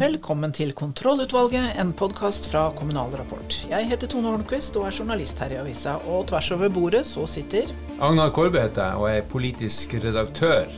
Velkommen 0.00 0.48
til 0.56 0.70
Kontrollutvalget, 0.72 1.74
en 1.76 1.90
podkast 1.92 2.46
fra 2.48 2.70
Kommunal 2.72 3.12
Rapport. 3.20 3.52
Jeg 3.68 3.84
heter 3.90 4.08
Tone 4.08 4.30
Holmquist 4.32 4.78
og 4.80 4.86
er 4.88 4.94
journalist 4.96 5.42
her 5.44 5.52
i 5.52 5.58
avisa. 5.60 5.98
Og 6.08 6.22
tvers 6.30 6.46
over 6.54 6.70
bordet 6.72 7.02
så 7.04 7.26
sitter 7.28 7.68
Agnar 8.00 8.30
Korbe 8.32 8.62
heter 8.62 8.86
jeg 8.86 8.96
og 8.96 9.10
er 9.10 9.26
politisk 9.28 9.92
redaktør. 10.00 10.72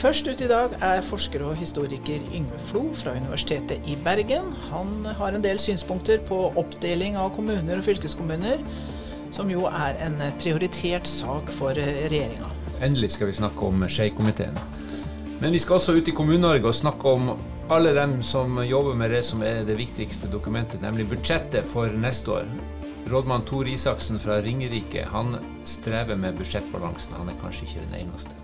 Først 0.00 0.30
ut 0.30 0.40
i 0.40 0.48
dag 0.48 0.78
er 0.80 1.04
forsker 1.04 1.44
og 1.44 1.58
historiker 1.60 2.24
Yngve 2.38 2.62
Flo 2.70 2.86
fra 2.96 3.12
Universitetet 3.18 3.84
i 3.84 3.98
Bergen. 4.06 4.48
Han 4.70 5.04
har 5.20 5.36
en 5.36 5.44
del 5.44 5.60
synspunkter 5.60 6.24
på 6.24 6.40
oppdeling 6.56 7.20
av 7.20 7.34
kommuner 7.36 7.82
og 7.82 7.84
fylkeskommuner, 7.84 8.64
som 9.28 9.52
jo 9.52 9.68
er 9.68 10.00
en 10.06 10.16
prioritert 10.40 11.04
sak 11.04 11.52
for 11.52 11.76
regjeringa. 11.76 12.48
Endelig 12.80 13.12
skal 13.18 13.28
vi 13.28 13.36
snakke 13.42 13.68
om 13.68 13.84
Skei-komiteen. 13.84 14.56
Men 15.38 15.52
vi 15.52 15.60
skal 15.60 15.82
også 15.82 16.00
ut 16.00 16.08
i 16.08 16.16
Kommune-Norge 16.16 16.72
og 16.72 16.80
snakke 16.80 17.12
om 17.12 17.32
alle 17.68 17.92
dem 17.92 18.22
som 18.22 18.64
jobber 18.64 18.94
med 18.94 19.10
det 19.10 19.22
som 19.22 19.42
er 19.44 19.64
det 19.68 19.76
viktigste 19.76 20.28
dokumentet, 20.32 20.80
nemlig 20.80 21.08
budsjettet 21.10 21.66
for 21.68 21.92
neste 21.92 22.32
år. 22.40 22.48
Rådmann 23.08 23.44
Tor 23.48 23.68
Isaksen 23.68 24.18
fra 24.20 24.40
Ringerike 24.44 25.04
han 25.12 25.36
strever 25.68 26.16
med 26.16 26.36
budsjettbalansen. 26.40 27.16
Han 27.20 27.28
er 27.28 27.36
kanskje 27.42 27.68
ikke 27.68 27.84
den 27.86 28.00
eneste. 28.02 28.36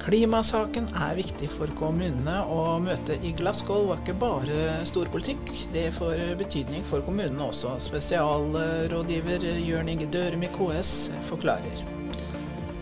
Klimasaken 0.00 0.88
er 0.96 1.18
viktig 1.18 1.50
for 1.52 1.70
kommunene, 1.76 2.38
og 2.48 2.86
møtet 2.86 3.22
i 3.26 3.34
Glasgow 3.36 3.90
var 3.90 4.00
ikke 4.00 4.16
bare 4.22 4.80
storpolitikk. 4.88 5.52
Det 5.74 5.90
får 5.98 6.38
betydning 6.40 6.86
for 6.88 7.04
kommunene 7.06 7.50
også. 7.50 7.76
Spesialrådgiver 7.90 9.50
Jørn 9.58 9.92
Inge 9.92 10.08
Dørum 10.10 10.46
i 10.46 10.54
KS 10.54 11.10
forklarer. 11.28 11.99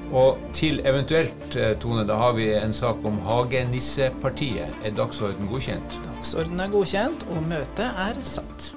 Og 0.09 0.39
til 0.57 0.81
eventuelt, 0.89 1.57
eh, 1.57 1.77
Tone, 1.81 2.07
da 2.09 2.17
har 2.17 2.33
vi 2.33 2.49
en 2.57 2.73
sak 2.73 3.05
om 3.05 3.19
Hagenissepartiet. 3.19 4.69
Er 4.85 4.91
dagsorden 4.97 5.49
godkjent? 5.49 5.99
Dagsorden 6.05 6.61
er 6.61 6.69
godkjent, 6.73 7.27
og 7.29 7.43
møtet 7.43 7.93
er 7.93 8.15
satt. 8.25 8.73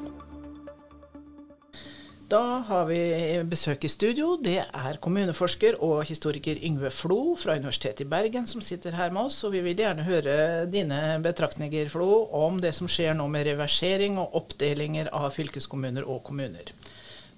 Da 2.32 2.62
har 2.68 2.86
vi 2.88 3.00
besøk 3.44 3.84
i 3.84 3.90
studio. 3.92 4.38
Det 4.44 4.60
er 4.60 5.00
kommuneforsker 5.04 5.76
og 5.84 6.06
historiker 6.08 6.56
Yngve 6.64 6.92
Flo 6.92 7.36
fra 7.36 7.58
Universitetet 7.60 8.06
i 8.06 8.08
Bergen 8.08 8.48
som 8.48 8.62
sitter 8.62 8.96
her 8.96 9.12
med 9.12 9.26
oss. 9.26 9.44
Og 9.44 9.52
vi 9.52 9.60
vil 9.66 9.76
gjerne 9.76 10.04
høre 10.08 10.66
dine 10.72 11.20
betraktninger, 11.24 11.90
Flo, 11.92 12.30
om 12.32 12.62
det 12.64 12.72
som 12.76 12.88
skjer 12.88 13.18
nå 13.20 13.28
med 13.28 13.48
reversering 13.48 14.20
og 14.22 14.36
oppdelinger 14.40 15.12
av 15.12 15.32
fylkeskommuner 15.36 16.08
og 16.08 16.24
kommuner. 16.24 16.72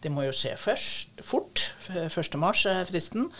Det 0.04 0.12
må 0.12 0.28
jo 0.28 0.36
skje 0.36 0.54
først, 0.60 1.26
fort. 1.26 1.74
1.3 1.90 2.70
er 2.70 2.86
fristen. 2.86 3.32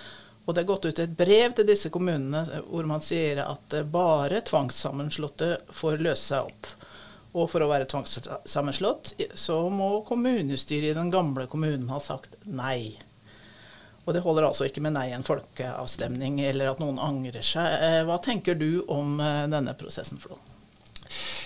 Og 0.46 0.56
det 0.56 0.64
er 0.64 0.68
gått 0.68 0.86
ut 0.86 1.00
et 1.00 1.16
brev 1.18 1.54
til 1.56 1.68
disse 1.68 1.92
kommunene 1.94 2.44
hvor 2.68 2.88
man 2.90 3.04
sier 3.04 3.40
at 3.46 3.78
bare 3.92 4.44
tvangssammenslåtte 4.44 5.56
får 5.72 6.02
løse 6.04 6.34
seg 6.34 6.50
opp. 6.52 6.72
Og 7.34 7.48
for 7.50 7.66
å 7.66 7.70
være 7.72 7.88
tvangssammenslått, 7.90 9.16
så 9.40 9.58
må 9.74 10.04
kommunestyret 10.06 10.92
i 10.92 10.98
den 10.98 11.10
gamle 11.14 11.48
kommunen 11.50 11.90
ha 11.90 12.02
sagt 12.04 12.36
nei. 12.44 13.00
Og 14.04 14.14
det 14.14 14.22
holder 14.26 14.50
altså 14.50 14.68
ikke 14.68 14.84
med 14.84 14.98
nei 14.98 15.08
i 15.10 15.16
en 15.16 15.26
folkeavstemning 15.26 16.42
eller 16.44 16.74
at 16.74 16.82
noen 16.84 17.00
angrer 17.02 17.46
seg. 17.46 17.78
Eh, 17.80 18.02
hva 18.08 18.20
tenker 18.22 18.60
du 18.60 18.84
om 18.92 19.16
eh, 19.24 19.46
denne 19.50 19.74
prosessen, 19.80 20.20
Flo? 20.20 20.36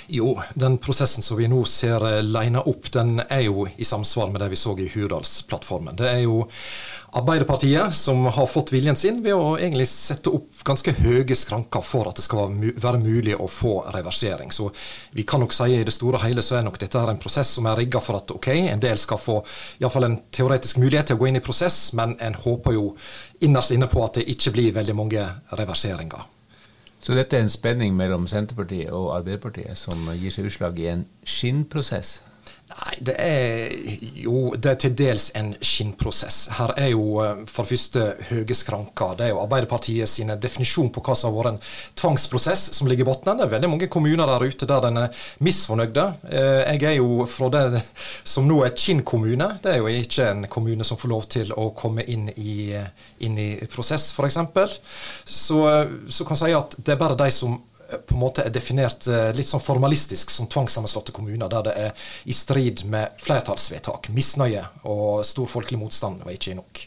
Jo, 0.09 0.39
den 0.55 0.77
prosessen 0.81 1.23
som 1.23 1.37
vi 1.37 1.49
nå 1.51 1.59
ser 1.69 2.03
eh, 2.07 2.23
lina 2.25 2.63
opp, 2.65 2.89
den 2.91 3.21
er 3.27 3.45
jo 3.45 3.67
i 3.77 3.85
samsvar 3.85 4.31
med 4.33 4.41
det 4.41 4.49
vi 4.55 4.59
så 4.59 4.73
i 4.79 4.89
Hurdalsplattformen. 4.89 5.99
Det 5.99 6.09
er 6.09 6.23
jo 6.25 6.47
Arbeiderpartiet 7.15 7.95
som 7.95 8.25
har 8.25 8.47
fått 8.51 8.73
viljen 8.73 8.95
sin 8.95 9.21
ved 9.23 9.31
å 9.33 9.53
egentlig 9.55 9.85
sette 9.87 10.27
opp 10.33 10.59
ganske 10.67 10.91
høye 10.99 11.35
skranker 11.39 11.85
for 11.85 12.09
at 12.09 12.19
det 12.19 12.25
skal 12.25 12.51
være 12.51 12.99
mulig 12.99 13.37
å 13.39 13.47
få 13.47 13.77
reversering. 13.95 14.51
Så 14.51 14.67
vi 15.15 15.23
kan 15.23 15.39
nok 15.39 15.55
si 15.55 15.69
i 15.71 15.85
det 15.87 15.95
store 15.95 16.19
og 16.19 16.25
hele 16.27 16.43
så 16.43 16.57
er 16.59 16.67
nok 16.67 16.79
dette 16.81 16.99
en 16.99 17.21
prosess 17.23 17.53
som 17.55 17.69
er 17.71 17.79
rigga 17.79 18.03
for 18.03 18.19
at 18.19 18.35
ok, 18.35 18.49
en 18.73 18.83
del 18.83 18.99
skal 18.99 19.21
få 19.23 19.37
iallfall 19.79 20.09
en 20.09 20.19
teoretisk 20.35 20.81
mulighet 20.83 21.07
til 21.07 21.15
å 21.15 21.23
gå 21.23 21.31
inn 21.31 21.39
i 21.39 21.45
prosess, 21.47 21.93
men 21.95 22.17
en 22.19 22.35
håper 22.43 22.75
jo 22.75 22.89
innerst 23.39 23.71
inne 23.71 23.87
på 23.87 24.03
at 24.03 24.19
det 24.19 24.27
ikke 24.35 24.57
blir 24.57 24.75
veldig 24.75 24.97
mange 24.97 25.23
reverseringer. 25.55 26.27
Så 26.99 27.15
dette 27.15 27.37
er 27.37 27.45
en 27.45 27.51
spenning 27.51 27.95
mellom 27.95 28.27
Senterpartiet 28.27 28.91
og 28.91 29.13
Arbeiderpartiet 29.15 29.79
som 29.79 30.09
gir 30.11 30.33
seg 30.33 30.49
utslag 30.49 30.79
i 30.83 30.89
en 30.91 31.07
skinnprosess? 31.23 32.17
Nei, 32.67 32.95
det 32.99 33.13
er 33.15 33.69
jo 34.19 34.49
det 34.59 34.71
er 34.73 34.79
til 34.81 34.95
dels 34.99 35.29
en 35.39 35.53
skinnprosess. 35.63 36.49
Her 36.57 36.73
er 36.75 36.89
jo 36.91 37.21
eh, 37.23 37.45
for 37.47 37.63
det 37.63 37.71
første 37.71 38.03
høye 38.27 38.57
skranker. 38.59 39.13
Det 39.15 39.27
er 39.27 39.31
jo 39.31 39.39
Arbeiderpartiet 39.39 40.11
sin 40.11 40.33
definisjon 40.35 40.89
på 40.91 41.03
hva 41.05 41.15
som 41.15 41.31
har 41.31 41.37
vært 41.37 41.53
en 41.53 41.61
tvangsprosess 42.01 42.65
som 42.75 42.89
ligger 42.91 43.05
i 43.05 43.07
bunnen. 43.07 43.39
Det 43.39 43.45
er 43.45 43.53
veldig 43.53 43.69
mange 43.71 43.87
kommuner 43.93 44.27
der 44.27 44.43
ute 44.43 44.67
der 44.67 44.83
den 44.83 44.99
er 44.99 45.23
misfornøyde. 45.47 46.05
Eh, 46.27 46.73
jeg 46.73 46.83
er 46.91 46.97
jo 46.99 47.23
fra 47.31 47.49
det 47.55 47.85
som 48.35 48.49
nå 48.49 48.59
er 48.67 48.75
Kinn 48.75 49.05
kommune. 49.07 49.53
Det 49.63 49.71
er 49.71 49.79
jo 49.79 49.87
ikke 50.03 50.27
en 50.33 50.43
kommune 50.51 50.87
som 50.87 50.99
får 50.99 51.13
lov 51.13 51.29
til 51.37 51.55
å 51.55 51.69
komme 51.77 52.03
inn 52.03 52.27
i, 52.35 52.75
inn 53.23 53.39
i 53.39 53.49
prosess, 53.71 54.11
f.eks. 54.11 54.41
Så, 55.23 55.63
så 56.11 56.27
kan 56.27 56.35
jeg 56.35 56.43
si 56.43 56.59
at 56.59 56.77
det 56.83 56.97
er 56.97 56.99
bare 56.99 57.19
de 57.23 57.31
som 57.31 57.55
på 57.87 58.15
en 58.15 58.19
måte 58.19 58.43
er 58.45 58.53
definert 58.53 59.07
eh, 59.11 59.29
litt 59.35 59.49
sånn 59.49 59.63
formalistisk 59.63 60.31
som 60.33 60.49
tvangssammenslåtte 60.51 61.15
kommuner, 61.15 61.49
der 61.51 61.67
det 61.67 61.75
er 61.87 62.09
i 62.27 62.35
strid 62.35 62.83
med 62.89 63.15
flertallsvedtak. 63.23 64.11
Misnøye 64.15 64.65
og 64.89 65.23
stor 65.27 65.49
folkelig 65.51 65.79
motstand 65.81 66.25
var 66.25 66.35
ikke 66.35 66.57
nok. 66.57 66.86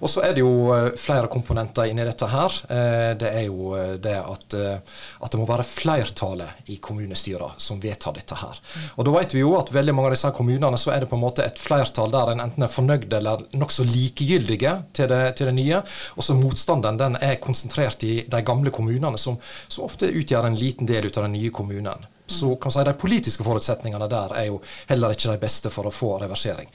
Og 0.00 0.10
så 0.10 0.22
er 0.26 0.34
det 0.36 0.42
jo 0.42 0.72
eh, 0.74 0.88
flere 1.00 1.30
komponenter 1.32 1.90
inni 1.90 2.04
dette 2.06 2.28
her. 2.30 2.56
Eh, 2.70 3.12
det 3.18 3.30
er 3.30 3.46
jo 3.48 3.72
eh, 3.76 3.94
det 4.02 4.16
at, 4.20 4.56
at 4.56 5.32
det 5.32 5.40
må 5.40 5.46
være 5.48 5.66
flertallet 5.66 6.70
i 6.72 6.78
kommunestyrene 6.82 7.60
som 7.62 7.80
vedtar 7.82 8.16
dette 8.16 8.38
her. 8.38 8.60
Og 8.96 9.06
da 9.06 9.14
vet 9.18 9.36
vi 9.36 9.42
jo 9.42 9.54
at 9.58 9.72
veldig 9.74 9.94
mange 9.96 10.10
av 10.10 10.16
disse 10.16 10.32
kommunene 10.36 10.80
så 10.80 10.94
er 10.94 11.04
det 11.04 11.10
på 11.10 11.18
en 11.18 11.24
måte 11.24 11.44
et 11.44 11.60
flertall 11.60 12.12
der 12.14 12.32
en 12.32 12.44
enten 12.46 12.66
er 12.66 12.72
fornøyd 12.72 13.12
eller 13.18 13.46
nokså 13.56 13.86
likegyldige 13.86 14.74
til 14.96 15.10
det, 15.12 15.22
til 15.38 15.50
det 15.50 15.56
nye. 15.58 15.82
Og 16.16 16.26
så 16.26 16.36
motstanden 16.38 17.00
den 17.00 17.18
er 17.20 17.40
konsentrert 17.42 18.04
i 18.06 18.18
de 18.26 18.42
gamle 18.46 18.72
kommunene, 18.74 19.18
som, 19.20 19.38
som 19.68 19.86
ofte 19.86 20.10
utgjør 20.10 20.50
en 20.50 20.58
liten 20.58 20.88
del 20.88 21.10
av 21.12 21.24
den 21.26 21.36
nye 21.36 21.54
kommunen. 21.54 22.06
Så 22.26 22.56
kan 22.56 22.74
si 22.74 22.84
de 22.84 22.94
politiske 22.98 23.44
forutsetningene 23.46 24.08
der 24.10 24.34
er 24.34 24.48
jo 24.50 24.60
heller 24.88 25.14
ikke 25.14 25.30
de 25.30 25.42
beste 25.42 25.70
for 25.70 25.86
å 25.86 25.94
få 25.94 26.16
reversering. 26.22 26.70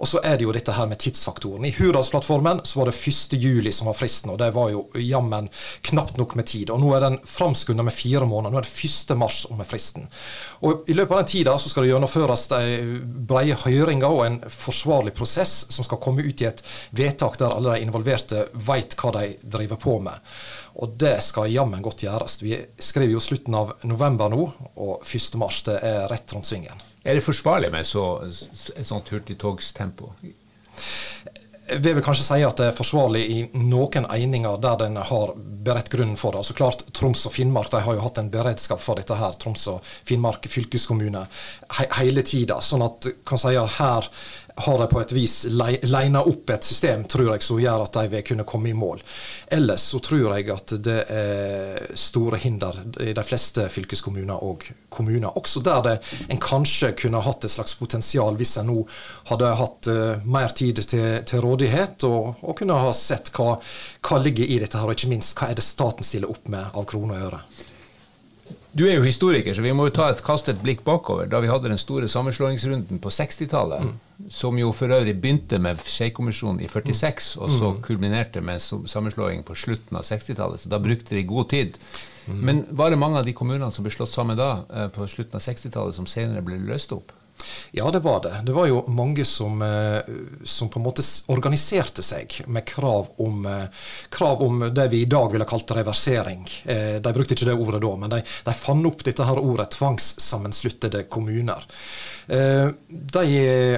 Og 0.00 0.08
så 0.08 0.20
er 0.24 0.38
det 0.38 0.46
jo 0.46 0.52
dette 0.56 0.72
her 0.72 0.86
med 0.88 0.96
tidsfaktoren. 1.00 1.64
I 1.68 1.74
Hurdalsplattformen 1.76 2.62
så 2.64 2.78
var 2.78 2.88
det 2.88 2.96
1. 2.96 3.34
juli 3.36 3.72
som 3.72 3.90
var 3.90 3.98
fristen, 3.98 4.30
og 4.32 4.38
det 4.40 4.48
var 4.56 4.70
jo 4.72 4.86
jammen 4.96 5.50
knapt 5.90 6.16
nok 6.16 6.34
med 6.38 6.48
tid. 6.48 6.72
Og 6.72 6.80
nå 6.80 6.94
er 6.96 7.04
den 7.04 7.18
framskunda 7.28 7.84
med 7.84 7.92
fire 7.92 8.24
måneder. 8.24 8.54
Nå 8.54 8.62
er 8.62 8.68
det 8.68 8.88
1. 8.88 9.12
mars 9.20 9.42
som 9.44 9.60
er 9.60 9.68
fristen. 9.68 10.08
Og 10.64 10.88
i 10.88 10.96
løpet 10.96 11.16
av 11.16 11.20
den 11.20 11.30
tida 11.34 11.58
så 11.60 11.72
skal 11.72 11.84
det 11.84 11.92
gjennomføres 11.92 12.46
de 12.54 12.62
breie 13.28 13.58
høringer 13.60 14.08
og 14.08 14.24
en 14.24 14.40
forsvarlig 14.48 15.12
prosess 15.16 15.66
som 15.68 15.84
skal 15.84 16.00
komme 16.00 16.24
ut 16.24 16.40
i 16.40 16.48
et 16.48 16.64
vedtak 16.96 17.36
der 17.40 17.52
alle 17.52 17.76
de 17.76 17.84
involverte 17.84 18.46
veit 18.54 18.96
hva 18.96 19.12
de 19.20 19.26
driver 19.42 19.80
på 19.80 19.98
med. 20.08 20.16
Og 20.80 20.94
det 21.00 21.18
skal 21.24 21.50
jammen 21.52 21.82
godt 21.84 22.06
gjøres. 22.06 22.38
Vi 22.42 22.56
skriver 22.80 23.12
jo 23.12 23.20
slutten 23.20 23.56
av 23.56 23.74
november 23.88 24.32
nå, 24.32 24.46
og 24.80 25.02
1. 25.04 25.34
mars 25.40 25.60
det 25.66 25.76
er 25.84 26.06
rett 26.08 26.32
rundt 26.32 26.48
svingen. 26.48 26.80
Er 27.04 27.16
det 27.16 27.24
forsvarlig 27.24 27.70
med 27.72 27.86
så, 27.88 28.04
et 28.76 28.86
sånt 28.88 29.08
hurtigtogstempo? 29.12 30.12
Jeg 31.70 31.94
vil 31.94 32.02
kanskje 32.02 32.24
si 32.26 32.40
at 32.42 32.58
det 32.58 32.66
er 32.70 32.74
forsvarlig 32.74 33.20
i 33.30 33.38
noen 33.62 34.08
egninger 34.10 34.56
der 34.58 34.78
den 34.80 34.96
har 35.06 35.34
beredt 35.36 35.90
grunnen 35.92 36.18
for 36.18 36.34
det. 36.34 36.42
Altså 36.42 36.56
klart, 36.58 36.82
Troms 36.96 37.22
og 37.28 37.34
Finnmark 37.36 37.70
de 37.70 37.82
har 37.84 37.94
jo 37.94 38.02
hatt 38.02 38.18
en 38.18 38.30
beredskap 38.32 38.82
for 38.82 38.98
dette 38.98 39.14
her, 39.14 39.36
Troms 39.38 39.68
og 39.70 39.84
Finnmark 39.86 40.48
fylkeskommune, 40.50 41.22
he 41.78 41.86
hele 42.00 42.24
tida. 42.26 42.58
Sånn 42.64 42.82
at 42.88 43.06
kan 43.28 43.40
si 43.40 43.54
at 43.60 43.76
her 43.76 44.10
har 44.60 44.78
de 44.78 44.88
på 44.90 45.00
et 45.00 45.12
vis 45.12 45.34
lina 45.50 46.22
opp 46.22 46.50
et 46.50 46.66
system 46.66 47.04
tror 47.10 47.32
jeg, 47.32 47.44
som 47.44 47.60
gjør 47.60 47.84
at 47.84 47.96
de 47.98 48.12
vil 48.14 48.24
kunne 48.30 48.46
komme 48.48 48.70
i 48.70 48.76
mål. 48.76 49.02
Ellers 49.52 49.86
så 49.92 50.00
tror 50.04 50.36
jeg 50.36 50.50
at 50.54 50.74
det 50.84 50.98
er 51.10 51.90
store 51.98 52.40
hinder 52.42 52.82
i 53.02 53.12
de 53.16 53.24
fleste 53.26 53.66
fylkeskommuner 53.72 54.44
og 54.46 54.66
kommuner. 54.88 55.32
Også 55.38 55.62
der 55.64 55.82
det, 55.86 55.96
en 56.28 56.40
kanskje 56.42 56.92
kunne 57.04 57.22
hatt 57.24 57.44
et 57.44 57.54
slags 57.54 57.74
potensial 57.78 58.38
hvis 58.38 58.56
en 58.60 58.70
nå 58.70 58.84
hadde 59.30 59.54
hatt 59.60 59.90
uh, 59.90 60.28
mer 60.28 60.54
tid 60.56 60.82
til, 60.84 61.08
til 61.26 61.44
rådighet, 61.44 62.04
og, 62.08 62.42
og, 62.42 62.54
kunne 62.58 62.78
ha 62.78 62.92
sett 62.96 63.32
hva, 63.36 63.56
hva 64.06 64.22
ligger 64.22 64.46
i 64.46 64.60
dette 64.62 64.78
her, 64.78 64.88
og 64.88 64.98
ikke 64.98 65.10
minst 65.12 65.36
hva 65.38 65.50
er 65.50 65.58
det 65.58 65.66
staten 65.66 66.06
stiller 66.06 66.30
opp 66.30 66.50
med 66.52 66.74
av 66.74 66.86
kroner 66.90 67.16
og 67.18 67.28
øre. 67.30 67.42
Du 68.72 68.84
er 68.86 68.94
jo 68.94 69.02
historiker, 69.02 69.54
så 69.54 69.64
vi 69.64 69.72
må 69.74 69.88
jo 69.88 69.94
ta 69.94 70.06
et, 70.12 70.20
kaste 70.22 70.52
et 70.52 70.60
blikk 70.62 70.84
bakover. 70.86 71.26
Da 71.30 71.40
vi 71.42 71.50
hadde 71.50 71.72
den 71.72 71.80
store 71.80 72.08
sammenslåingsrunden 72.08 73.00
på 73.02 73.10
60-tallet, 73.10 73.82
mm. 73.82 74.28
som 74.30 74.58
jo 74.58 74.70
for 74.76 74.94
øvrig 74.94 75.16
begynte 75.18 75.58
med 75.58 75.82
Skei-kommisjonen 75.82 76.62
i 76.62 76.68
46, 76.70 77.32
mm. 77.34 77.42
og 77.42 77.56
så 77.56 77.72
mm. 77.72 77.80
kulminerte 77.86 78.44
med 78.46 78.62
sammenslåing 78.62 79.42
på 79.46 79.58
slutten 79.58 79.98
av 79.98 80.06
60-tallet. 80.06 80.62
Så 80.62 80.70
da 80.70 80.78
brukte 80.82 81.18
de 81.18 81.26
god 81.26 81.50
tid. 81.50 81.80
Mm. 82.28 82.38
Men 82.46 82.62
var 82.70 82.94
det 82.94 83.00
mange 83.02 83.18
av 83.18 83.26
de 83.26 83.34
kommunene 83.34 83.72
som 83.74 83.86
ble 83.86 83.94
slått 83.94 84.12
sammen 84.14 84.38
da, 84.38 84.52
eh, 84.70 84.86
på 84.94 85.08
slutten 85.10 85.40
av 85.40 85.42
60-tallet, 85.42 85.98
som 85.98 86.06
senere 86.06 86.44
ble 86.46 86.60
løst 86.62 86.94
opp? 86.94 87.10
Ja, 87.70 87.90
det 87.90 88.02
var 88.04 88.22
det. 88.22 88.40
Det 88.42 88.52
var 88.52 88.66
jo 88.66 88.82
mange 88.88 89.24
som, 89.24 89.62
eh, 89.62 90.00
som 90.44 90.68
på 90.68 90.80
en 90.80 90.84
måte 90.84 91.02
organiserte 91.30 92.02
seg 92.02 92.40
med 92.46 92.64
krav 92.68 93.08
om, 93.18 93.46
eh, 93.46 93.66
krav 94.08 94.42
om, 94.42 94.60
det 94.74 94.88
vi 94.88 95.02
i 95.02 95.10
dag 95.10 95.32
ville 95.32 95.44
kalt 95.44 95.70
reversering. 95.70 96.48
Eh, 96.64 97.00
de 97.00 97.12
brukte 97.12 97.34
ikke 97.34 97.50
det 97.50 97.58
ordet 97.58 97.82
da, 97.82 97.96
men 97.96 98.10
de, 98.10 98.22
de 98.44 98.54
fant 98.54 98.86
opp 98.86 99.04
dette 99.04 99.26
her 99.26 99.38
ordet 99.38 99.70
tvangssammensluttede 99.76 101.04
kommuner. 101.08 101.66
De 102.30 103.22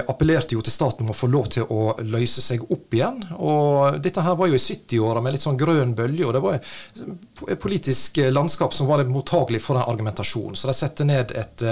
appellerte 0.05 0.53
jo 0.53 0.61
til 0.61 0.73
staten 0.75 1.07
om 1.07 1.09
å 1.09 1.15
få 1.17 1.25
lov 1.31 1.47
til 1.55 1.65
å 1.73 1.95
løse 2.05 2.41
seg 2.43 2.61
opp 2.69 2.93
igjen. 2.93 3.23
og 3.33 3.97
Dette 4.03 4.21
her 4.21 4.35
var 4.37 4.51
jo 4.51 4.59
i 4.59 4.61
70-åra 4.61 5.23
med 5.25 5.33
litt 5.33 5.41
sånn 5.41 5.57
grønn 5.57 5.95
bølge, 5.97 6.27
og 6.27 6.35
det 6.35 6.41
var 6.43 6.59
et 6.59 7.61
politisk 7.63 8.19
landskap 8.29 8.75
som 8.77 8.91
var 8.91 9.01
litt 9.01 9.09
mottagelig 9.09 9.63
for 9.63 9.79
den 9.79 9.89
argumentasjonen. 9.89 10.59
Så 10.59 10.69
de 10.69 10.77
satte 10.77 11.07
ned 11.07 11.33
et, 11.33 11.65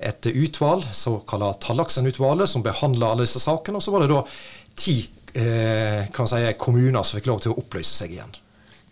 et 0.00 0.30
utvalg, 0.32 0.88
såkalt 0.96 1.60
Tallaksen-utvalget 1.66 2.48
som 2.48 2.64
behandla 2.64 3.12
alle 3.12 3.26
disse 3.26 3.42
sakene. 3.42 3.76
Og 3.76 3.84
så 3.84 3.92
var 3.92 4.06
det 4.06 4.14
da 4.14 4.22
ti 4.78 5.02
eh, 5.34 6.08
si, 6.08 6.54
kommuner 6.58 7.02
som 7.02 7.18
fikk 7.18 7.28
lov 7.30 7.42
til 7.44 7.52
å 7.52 7.58
oppløse 7.60 7.94
seg 7.94 8.16
igjen. 8.16 8.40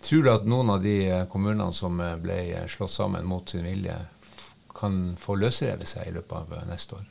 Tror 0.00 0.24
du 0.24 0.32
at 0.32 0.48
noen 0.48 0.72
av 0.72 0.82
de 0.82 0.96
eh, 1.08 1.26
kommunene 1.30 1.72
som 1.76 2.00
eh, 2.00 2.16
ble 2.20 2.40
slått 2.72 2.94
sammen 2.94 3.26
mot 3.28 3.48
sin 3.48 3.66
vilje, 3.66 3.96
kan 4.80 5.16
få 5.20 5.36
løsrevet 5.36 5.88
seg 5.88 6.08
i 6.08 6.14
løpet 6.14 6.36
av 6.38 6.54
eh, 6.56 6.68
neste 6.70 6.96
år? 6.96 7.08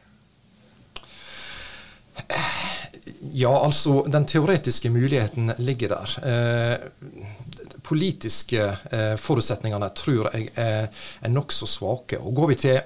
Ja, 3.34 3.52
altså 3.66 4.04
den 4.08 4.26
teoretiske 4.26 4.90
muligheten 4.90 5.54
ligger 5.58 5.96
der. 5.96 6.16
Eh, 6.30 7.74
politiske 7.84 8.64
eh, 8.92 9.16
forutsetningene 9.20 9.90
tror 9.98 10.30
jeg 10.34 10.52
er, 10.56 10.88
er 11.22 11.34
nokså 11.34 11.68
svake. 11.68 12.20
Og 12.20 12.36
Går 12.36 12.52
vi 12.54 12.58
til 12.66 12.80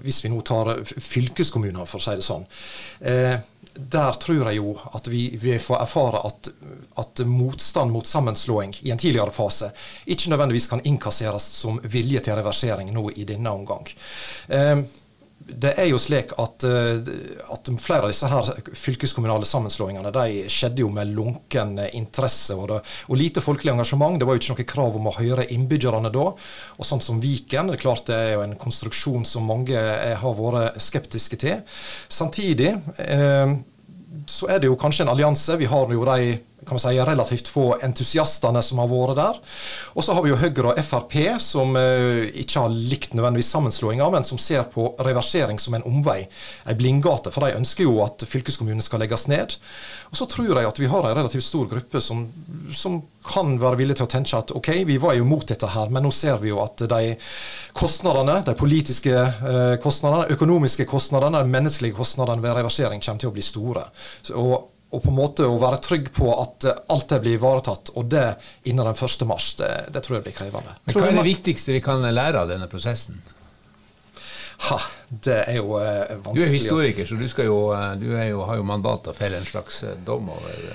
hvis 0.00 0.24
vi 0.24 0.30
nå 0.32 0.40
tar 0.40 0.74
fylkeskommuner, 0.84 1.84
for 1.88 2.00
å 2.00 2.04
si 2.04 2.14
det 2.16 2.26
sånn, 2.26 2.46
eh, 3.00 3.34
der 3.72 4.18
tror 4.20 4.48
jeg 4.50 4.58
jo 4.58 4.74
at 4.96 5.08
vi, 5.08 5.22
vi 5.40 5.56
får 5.60 5.80
erfare 5.80 6.20
at, 6.28 6.50
at, 7.00 7.22
motstand 7.28 7.92
mot 7.92 8.06
sammenslåing 8.06 8.74
i 8.82 8.92
en 8.92 9.00
tidligere 9.00 9.32
fase 9.32 9.70
ikke 10.04 10.32
nødvendigvis 10.32 10.68
kan 10.68 10.82
innkasseres 10.88 11.46
som 11.56 11.80
vilje 11.84 12.20
til 12.26 12.36
reversering 12.36 12.92
nå 12.92 13.08
i 13.16 13.24
denne 13.28 13.52
omgang. 13.52 13.88
Eh, 14.48 14.76
det 15.46 15.72
er 15.80 15.88
jo 15.90 15.98
slik 16.00 16.32
at, 16.40 16.64
eh, 16.64 17.00
at, 17.52 17.70
flere 17.80 18.06
av 18.06 18.12
disse 18.12 18.28
her 18.30 18.50
fylkeskommunale 18.78 19.46
sammenslåingene 19.48 20.12
de 20.14 20.44
skjedde 20.52 20.84
jo 20.84 20.90
med 20.92 21.12
lunken 21.16 21.76
interesse 21.92 22.56
og, 22.56 22.68
det, 22.70 22.80
og, 23.08 23.16
lite 23.18 23.42
folkelig 23.44 23.72
engasjement. 23.74 24.18
Det 24.20 24.28
var 24.28 24.36
jo 24.36 24.42
ikke 24.42 24.56
noe 24.56 24.68
krav 24.74 25.00
om 25.00 25.10
å 25.10 25.16
høre 25.18 25.48
innbyggerne 25.54 26.12
da. 26.14 26.28
Og 26.78 26.88
sånn 26.88 27.02
som 27.04 27.20
Viken, 27.22 27.72
det 27.72 27.78
er 27.78 27.84
klart 27.84 28.06
det 28.10 28.18
er 28.18 28.32
jo 28.36 28.46
en 28.46 28.56
konstruksjon 28.60 29.26
som 29.28 29.48
mange 29.48 29.78
har 30.22 30.38
vært 30.38 30.80
skeptiske 30.82 31.40
til. 31.42 31.60
Samtidig 32.12 32.72
eh, 33.02 33.58
så 34.28 34.48
er 34.52 34.62
det 34.62 34.70
jo 34.70 34.78
kanskje 34.78 35.06
en 35.06 35.12
allianse. 35.12 35.58
Vi 35.60 35.70
har 35.70 35.92
jo 35.92 36.06
de 36.06 36.38
kan 36.66 36.78
man 36.78 36.82
si, 36.82 37.00
relativt 37.00 37.48
få 37.50 37.66
entusiastene 37.82 38.62
som 38.62 38.80
har 38.82 38.90
vært 38.90 39.18
der. 39.18 39.40
Og 39.96 40.04
så 40.04 40.14
har 40.14 40.24
vi 40.24 40.32
jo 40.32 40.38
Høyre 40.38 40.72
og 40.72 40.82
Frp, 40.86 41.16
som 41.42 41.74
uh, 41.76 42.22
ikke 42.28 42.62
har 42.62 42.76
likt 42.92 43.16
nødvendigvis 43.18 43.50
sammenslåinga, 43.54 44.08
men 44.14 44.26
som 44.26 44.40
ser 44.40 44.64
på 44.72 44.92
reversering 45.02 45.60
som 45.62 45.74
en 45.78 45.86
omvei, 45.88 46.20
ei 46.68 46.76
blindgate. 46.78 47.32
For 47.34 47.44
de 47.44 47.58
ønsker 47.58 47.88
jo 47.88 47.98
at 48.04 48.22
fylkeskommunen 48.28 48.84
skal 48.84 49.02
legges 49.02 49.26
ned. 49.32 49.56
Og 50.12 50.18
så 50.20 50.28
tror 50.28 50.52
jeg 50.52 50.68
at 50.68 50.78
vi 50.78 50.90
har 50.92 51.08
en 51.08 51.16
relativt 51.16 51.46
stor 51.46 51.66
gruppe 51.70 52.00
som, 52.04 52.26
som 52.70 53.00
kan 53.26 53.54
være 53.60 53.78
villige 53.80 54.00
til 54.02 54.08
å 54.08 54.12
tenke 54.12 54.38
at 54.38 54.52
ok, 54.54 54.70
vi 54.88 54.98
var 55.00 55.16
jo 55.16 55.26
mot 55.26 55.46
dette 55.48 55.70
her, 55.72 55.90
men 55.92 56.04
nå 56.04 56.10
ser 56.14 56.36
vi 56.42 56.50
jo 56.50 56.60
at 56.62 56.84
de 56.90 57.14
kostnadene, 57.76 58.42
de 58.46 58.54
politiske 58.58 59.14
uh, 59.14 59.76
kostnadene, 59.82 60.28
økonomiske 60.34 60.86
kostnadene, 60.90 61.42
de 61.42 61.56
menneskelige 61.56 61.96
kostnadene 61.96 62.44
ved 62.44 62.58
reversering 62.60 63.02
kommer 63.02 63.24
til 63.24 63.32
å 63.32 63.36
bli 63.36 63.46
store. 63.46 63.86
Så, 64.20 64.36
og 64.36 64.71
og 64.92 65.00
på 65.00 65.08
en 65.08 65.16
måte 65.16 65.46
å 65.48 65.56
være 65.60 65.80
trygg 65.80 66.10
på 66.12 66.28
at 66.36 66.66
eh, 66.68 66.80
alt 66.92 67.08
det 67.08 67.20
blir 67.24 67.38
ivaretatt, 67.38 67.94
og 67.96 68.10
det 68.12 68.26
innen 68.68 68.84
den 68.90 68.96
1. 69.08 69.24
mars, 69.28 69.54
det, 69.56 69.70
det, 69.94 70.02
tror 70.04 70.18
jeg 70.18 70.26
blir 70.26 70.36
krevende. 70.36 70.74
Men 70.84 70.98
Hva 70.98 71.06
er 71.08 71.16
det 71.16 71.28
viktigste 71.30 71.72
vi 71.72 71.80
kan 71.84 72.04
lære 72.04 72.42
av 72.44 72.52
denne 72.52 72.68
prosessen? 72.68 73.22
Ha, 74.68 74.78
det 75.08 75.38
er 75.48 75.56
jo 75.58 75.78
eh, 75.80 76.12
vanskelig. 76.12 76.36
Du 76.36 76.42
er 76.44 76.52
historiker, 76.52 77.08
så 77.08 77.16
du, 77.18 77.24
jo, 77.48 77.56
eh, 77.74 77.92
du 77.98 78.10
jo, 78.12 78.42
har 78.46 78.60
jo 78.60 78.66
mandat 78.68 79.06
til 79.06 79.14
å 79.14 79.16
felle 79.16 79.40
en 79.40 79.48
slags 79.48 79.82
eh, 79.88 79.96
dom 80.06 80.28
over 80.34 80.74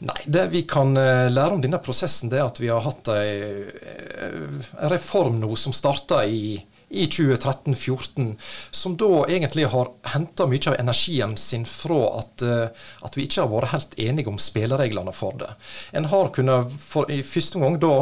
Nei, 0.00 0.16
det 0.24 0.46
vi 0.48 0.62
kan 0.64 0.94
lære 0.96 1.52
om 1.52 1.60
denne 1.60 1.76
prosessen, 1.84 2.30
det 2.32 2.38
er 2.38 2.46
at 2.46 2.56
vi 2.56 2.70
har 2.72 2.80
hatt 2.80 3.10
en 3.12 4.62
reform 4.88 5.36
nå 5.42 5.50
som 5.60 5.74
starta 5.76 6.22
i 6.24 6.54
i 6.90 7.06
2013-2014, 7.06 8.36
som 8.70 8.96
da 8.96 9.24
egentlig 9.28 9.66
har 9.70 9.90
henta 10.12 10.46
mye 10.50 10.72
av 10.72 10.76
energien 10.80 11.36
sin 11.38 11.66
fra 11.66 12.00
at, 12.18 12.42
eh, 12.42 12.88
at, 13.06 13.16
vi 13.16 13.28
ikke 13.28 13.44
har 13.44 13.52
vært 13.52 13.72
helt 13.74 13.94
enige 14.02 14.32
om 14.32 14.40
spillereglene 14.42 15.14
for 15.14 15.38
det. 15.38 15.52
En 15.94 16.08
har 16.10 16.32
kunnet 16.34 16.72
for, 16.82 17.06
i 17.10 17.22
første 17.22 17.62
gang 17.62 17.78
da 17.82 17.92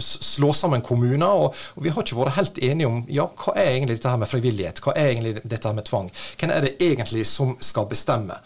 slå 0.00 0.52
sammen 0.56 0.84
kommuner, 0.86 1.28
og, 1.28 1.60
og, 1.76 1.84
vi 1.84 1.92
har 1.92 2.06
ikke 2.06 2.20
vært 2.22 2.38
helt 2.38 2.62
enige 2.64 2.88
om 2.88 3.04
ja, 3.12 3.28
hva 3.28 3.58
er 3.60 3.74
egentlig 3.74 3.98
dette 3.98 4.14
her 4.14 4.24
med 4.24 4.32
frivillighet, 4.32 4.80
hva 4.80 4.96
er 4.96 5.12
egentlig 5.12 5.36
dette 5.44 5.68
her 5.68 5.76
med 5.76 5.88
tvang. 5.90 6.10
Hvem 6.40 6.56
er 6.56 6.64
det 6.64 6.74
egentlig 6.80 7.26
som 7.28 7.56
skal 7.60 7.90
bestemme? 7.92 8.40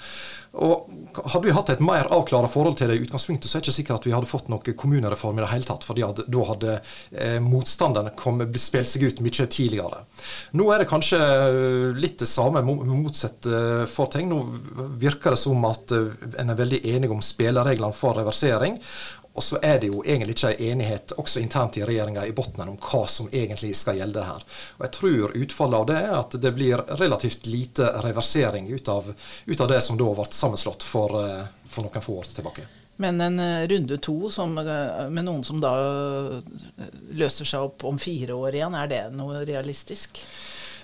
Og 0.59 0.89
Hadde 1.11 1.43
vi 1.47 1.53
hatt 1.55 1.71
et 1.73 1.81
mer 1.83 2.07
avklara 2.15 2.47
forhold 2.51 2.77
til 2.79 2.91
det 2.91 2.97
i 3.01 3.03
utgangspunktet, 3.03 3.51
så 3.51 3.59
er 3.59 3.63
det 3.63 3.69
ikke 3.69 3.77
sikkert 3.81 3.97
at 3.99 4.07
vi 4.07 4.13
hadde 4.15 4.29
fått 4.31 4.47
noen 4.51 4.77
kommunereform 4.79 5.41
i 5.41 5.43
det 5.43 5.49
hele 5.51 5.67
tatt. 5.67 5.83
fordi 5.83 6.05
da 6.07 6.45
hadde 6.47 6.75
eh, 7.11 7.39
motstanderne 7.43 8.13
kommet, 8.19 8.55
spilt 8.63 8.89
seg 8.89 9.09
ut 9.09 9.23
mye 9.25 9.47
tidligere. 9.51 10.05
Nå 10.55 10.69
er 10.71 10.83
det 10.83 10.89
kanskje 10.91 11.19
eh, 11.19 11.99
litt 11.99 12.23
det 12.23 12.31
samme, 12.31 12.63
motsatt 12.63 13.47
eh, 13.51 13.83
fortegn. 13.91 14.31
Nå 14.31 14.95
virker 15.03 15.35
det 15.35 15.43
som 15.43 15.67
at 15.67 15.95
eh, 15.97 16.15
en 16.39 16.55
er 16.55 16.63
veldig 16.63 16.83
enig 16.95 17.11
om 17.11 17.23
spillereglene 17.25 17.97
for 17.97 18.19
reversering. 18.23 18.79
Og 19.41 19.45
så 19.45 19.57
er 19.63 19.79
det 19.81 19.89
jo 19.89 20.03
egentlig 20.05 20.35
ikke 20.35 20.67
enighet 20.69 21.15
også 21.17 21.41
internt 21.41 21.79
i 21.81 21.85
regjeringa 21.89 22.27
i 22.29 22.33
bunnen 22.37 22.75
om 22.75 22.77
hva 22.77 23.07
som 23.09 23.31
egentlig 23.33 23.71
skal 23.79 23.97
gjelde 23.97 24.25
her. 24.27 24.43
Og 24.77 24.83
Jeg 24.85 24.93
tror 24.99 25.37
utfallet 25.41 25.79
av 25.79 25.87
det 25.89 25.97
er 25.97 26.13
at 26.19 26.37
det 26.43 26.53
blir 26.59 26.83
relativt 27.01 27.49
lite 27.49 27.87
reversering 28.05 28.69
ut 28.69 28.91
av, 28.93 29.09
ut 29.47 29.65
av 29.65 29.73
det 29.73 29.81
som 29.87 29.97
da 29.97 30.11
ble 30.13 30.29
sammenslått 30.29 30.85
for, 30.85 31.17
eh, 31.23 31.49
for, 31.65 31.89
noen 31.89 32.05
få 32.05 32.19
år 32.21 32.29
tilbake. 32.37 32.67
Men 33.01 33.25
en 33.25 33.41
eh, 33.41 33.65
runde 33.73 33.97
to 34.05 34.29
som, 34.29 34.59
eh, 34.61 35.09
med 35.09 35.25
noen 35.25 35.41
som 35.49 35.65
da 35.65 35.73
løser 37.17 37.49
seg 37.49 37.65
opp 37.71 37.89
om 37.89 37.97
fire 37.97 38.37
år 38.37 38.61
igjen, 38.61 38.77
er 38.77 38.93
det 38.93 39.05
noe 39.17 39.41
realistisk? 39.49 40.21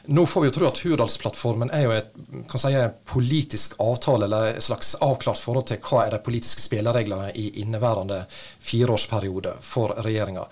Nå 0.09 0.27
får 0.27 0.41
vi 0.41 0.49
jo 0.49 0.55
tro 0.55 0.67
at 0.69 0.79
Hurdalsplattformen 0.85 1.71
er 1.75 1.83
jo 1.83 1.95
et 1.97 2.13
kan 2.47 2.61
si, 2.63 2.71
politisk 3.11 3.75
avtale, 3.83 4.29
eller 4.29 4.53
et 4.53 4.63
slags 4.63 4.95
avklart 5.03 5.41
forhold 5.43 5.67
til 5.71 5.81
hva 5.83 6.05
er 6.05 6.15
de 6.15 6.21
politiske 6.23 6.63
spillereglene 6.63 7.33
i 7.35 7.49
inneværende 7.63 8.21
fireårsperiode 8.63 9.57
for 9.67 9.97
regjeringa. 10.07 10.45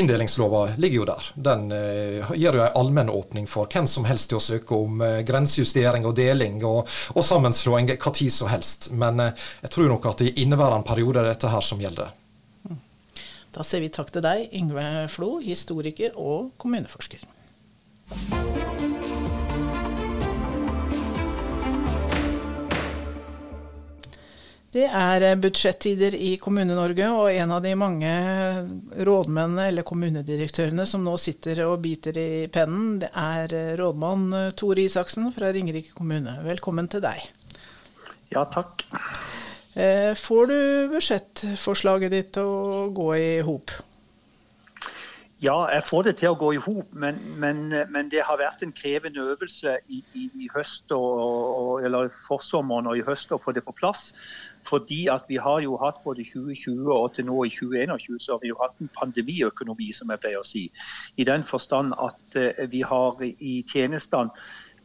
Inndelingslova 0.00 0.62
ligger 0.80 1.02
jo 1.02 1.08
der. 1.10 1.28
Den 1.48 1.66
uh, 1.72 2.32
gir 2.32 2.56
jo 2.56 2.64
en 2.64 2.80
allmenn 2.80 3.12
åpning 3.12 3.48
for 3.50 3.68
hvem 3.68 3.88
som 3.90 4.08
helst 4.08 4.32
til 4.32 4.40
å 4.40 4.44
søke 4.44 4.78
om 4.78 5.04
uh, 5.04 5.20
grensejustering 5.28 6.08
og 6.08 6.16
deling 6.16 6.62
og, 6.64 6.88
og 7.12 7.26
sammenslåing 7.26 7.92
hva 7.92 8.14
tid 8.16 8.32
som 8.32 8.48
helst. 8.52 8.90
Men 8.96 9.20
uh, 9.20 9.46
jeg 9.66 9.76
tror 9.76 9.92
nok 9.92 10.08
at 10.14 10.24
i 10.24 10.32
inneværende 10.44 10.88
periode 10.88 11.20
er 11.20 11.34
dette 11.34 11.52
her 11.52 11.64
som 11.64 11.80
gjelder. 11.84 12.16
Da 13.52 13.64
sier 13.66 13.84
vi 13.84 13.92
takk 13.92 14.08
til 14.14 14.24
deg, 14.24 14.46
Yngve 14.56 14.86
Flo, 15.12 15.34
historiker 15.44 16.16
og 16.16 16.54
kommuneforsker. 16.56 17.20
Det 24.72 24.86
er 24.88 25.24
eh, 25.26 25.36
budsjettider 25.36 26.14
i 26.16 26.30
Kommune-Norge, 26.40 27.10
og 27.12 27.28
en 27.28 27.50
av 27.52 27.60
de 27.64 27.74
mange 27.76 28.12
rådmennene 29.04 29.66
eller 29.68 29.84
kommunedirektørene 29.84 30.86
som 30.88 31.04
nå 31.04 31.18
sitter 31.20 31.60
og 31.66 31.82
biter 31.84 32.16
i 32.16 32.46
pennen, 32.52 32.96
det 33.02 33.10
er 33.12 33.52
eh, 33.58 33.74
rådmann 33.76 34.24
eh, 34.38 34.48
Tore 34.56 34.86
Isaksen 34.86 35.28
fra 35.36 35.52
Ringerike 35.52 35.92
kommune. 35.98 36.38
Velkommen 36.46 36.88
til 36.88 37.04
deg. 37.04 37.20
Ja, 38.32 38.46
takk. 38.48 38.86
Får 39.72 40.48
du 40.48 40.56
budsjettforslaget 40.92 42.12
ditt 42.12 42.30
til 42.36 42.48
å 42.48 42.88
gå 42.92 43.06
i 43.16 43.28
hop? 43.44 43.72
Ja, 45.42 45.66
jeg 45.74 45.82
får 45.82 46.04
det 46.06 46.12
til 46.20 46.30
å 46.30 46.36
gå 46.38 46.52
i 46.54 46.58
hop, 46.62 46.92
men, 46.94 47.16
men, 47.42 47.64
men, 47.90 48.10
det 48.12 48.20
har 48.28 48.38
vært 48.38 48.60
en 48.62 48.70
krevende 48.78 49.24
øvelse 49.32 49.72
i, 49.90 49.98
i, 50.14 50.28
i 50.38 50.46
høst 50.54 50.94
og, 50.94 51.08
og, 51.18 51.72
eller 51.82 52.12
forsommeren 52.28 52.86
og 52.86 53.00
i 53.00 53.02
høst 53.02 53.34
å 53.34 53.40
få 53.42 53.50
det 53.56 53.64
på 53.66 53.74
plass. 53.74 54.12
Fordi 54.68 55.00
at 55.10 55.26
vi 55.26 55.40
har 55.42 55.64
jo 55.64 55.74
hatt 55.82 55.98
både 56.04 56.22
2020 56.30 56.86
og 56.94 57.16
til 57.16 57.26
nå 57.26 57.40
i 57.48 57.50
2021 57.56 58.22
så 58.22 58.36
har 58.36 58.44
vi 58.44 58.52
jo 58.52 58.60
hatt 58.62 58.78
en 58.78 58.92
pandemiøkonomi, 59.00 59.90
som 59.98 60.14
jeg 60.14 60.22
pleier 60.22 60.44
å 60.44 60.46
si. 60.46 60.68
I 61.18 61.26
den 61.26 61.42
forstand 61.42 61.98
at 61.98 62.38
uh, 62.38 62.62
vi 62.70 62.86
har 62.86 63.18
i 63.26 63.56
tjenestene 63.66 64.30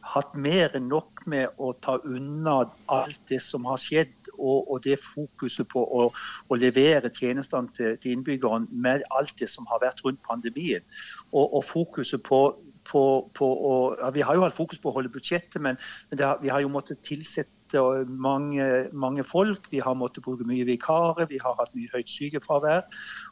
hatt 0.08 0.34
mer 0.34 0.74
enn 0.74 0.88
nok 0.90 1.22
med 1.28 1.54
å 1.60 1.70
ta 1.84 1.98
unna 2.02 2.64
alt 2.90 3.20
det 3.30 3.40
som 3.44 3.66
har 3.68 3.78
skjedd, 3.82 4.17
og, 4.38 4.70
og 4.72 4.82
det 4.84 4.98
fokuset 5.02 5.68
på 5.68 5.82
å, 5.82 6.08
å 6.48 6.58
levere 6.58 7.10
tjenestene 7.14 7.74
til, 7.76 7.98
til, 8.02 8.16
innbyggerne 8.16 8.70
med 8.70 9.06
alt 9.18 9.34
det 9.40 9.50
som 9.50 9.68
har 9.70 9.82
vært 9.84 10.02
rundt 10.06 10.22
pandemien. 10.26 10.86
Og, 11.32 11.44
og 11.58 11.64
fokuset 11.64 12.22
på 12.24 12.42
på, 12.88 13.02
på 13.36 13.46
å, 13.46 13.74
ja, 14.00 14.10
Vi 14.14 14.24
har 14.24 14.36
jo 14.38 14.44
hatt 14.46 14.56
fokus 14.56 14.80
på 14.80 14.90
å 14.90 14.98
holde 14.98 15.12
budsjettet, 15.12 15.60
men, 15.62 15.78
men 16.10 16.22
har, 16.24 16.42
vi 16.42 16.52
har 16.52 16.64
jo 16.64 16.72
måttet 16.72 17.02
tilsette 17.04 17.82
mange, 18.08 18.64
mange, 18.96 19.24
folk. 19.28 19.68
Vi 19.72 19.82
har 19.84 19.96
måttet 19.98 20.24
bruke 20.24 20.46
mye 20.48 20.64
vikarer, 20.64 21.28
vi 21.28 21.40
har 21.42 21.56
hatt 21.58 21.74
mye 21.76 21.90
høyt 21.92 22.08
sykefravær. 22.08 22.86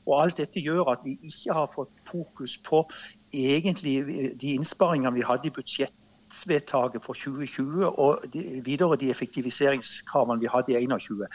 Og 0.04 0.16
alt 0.18 0.42
dette 0.42 0.60
gjør 0.60 0.92
at 0.92 1.06
vi 1.06 1.16
ikke 1.30 1.56
har 1.56 1.70
fått 1.72 1.94
fokus 2.08 2.58
på 2.66 2.84
egentlig 3.32 3.96
de 4.40 4.56
innsparingene 4.58 5.16
vi 5.16 5.25
hadde 5.25 5.48
i 5.48 5.56
budsjettet 5.56 6.05
budsjettvedtaket 6.45 7.05
for 7.05 7.12
2020 7.12 7.99
og 7.99 8.25
de, 8.33 8.62
videre 8.64 8.97
de 8.97 9.11
effektiviseringskravene 9.11 10.40
vi 10.40 10.47
hadde 10.47 10.73
i 10.73 10.87
2021, 10.87 11.26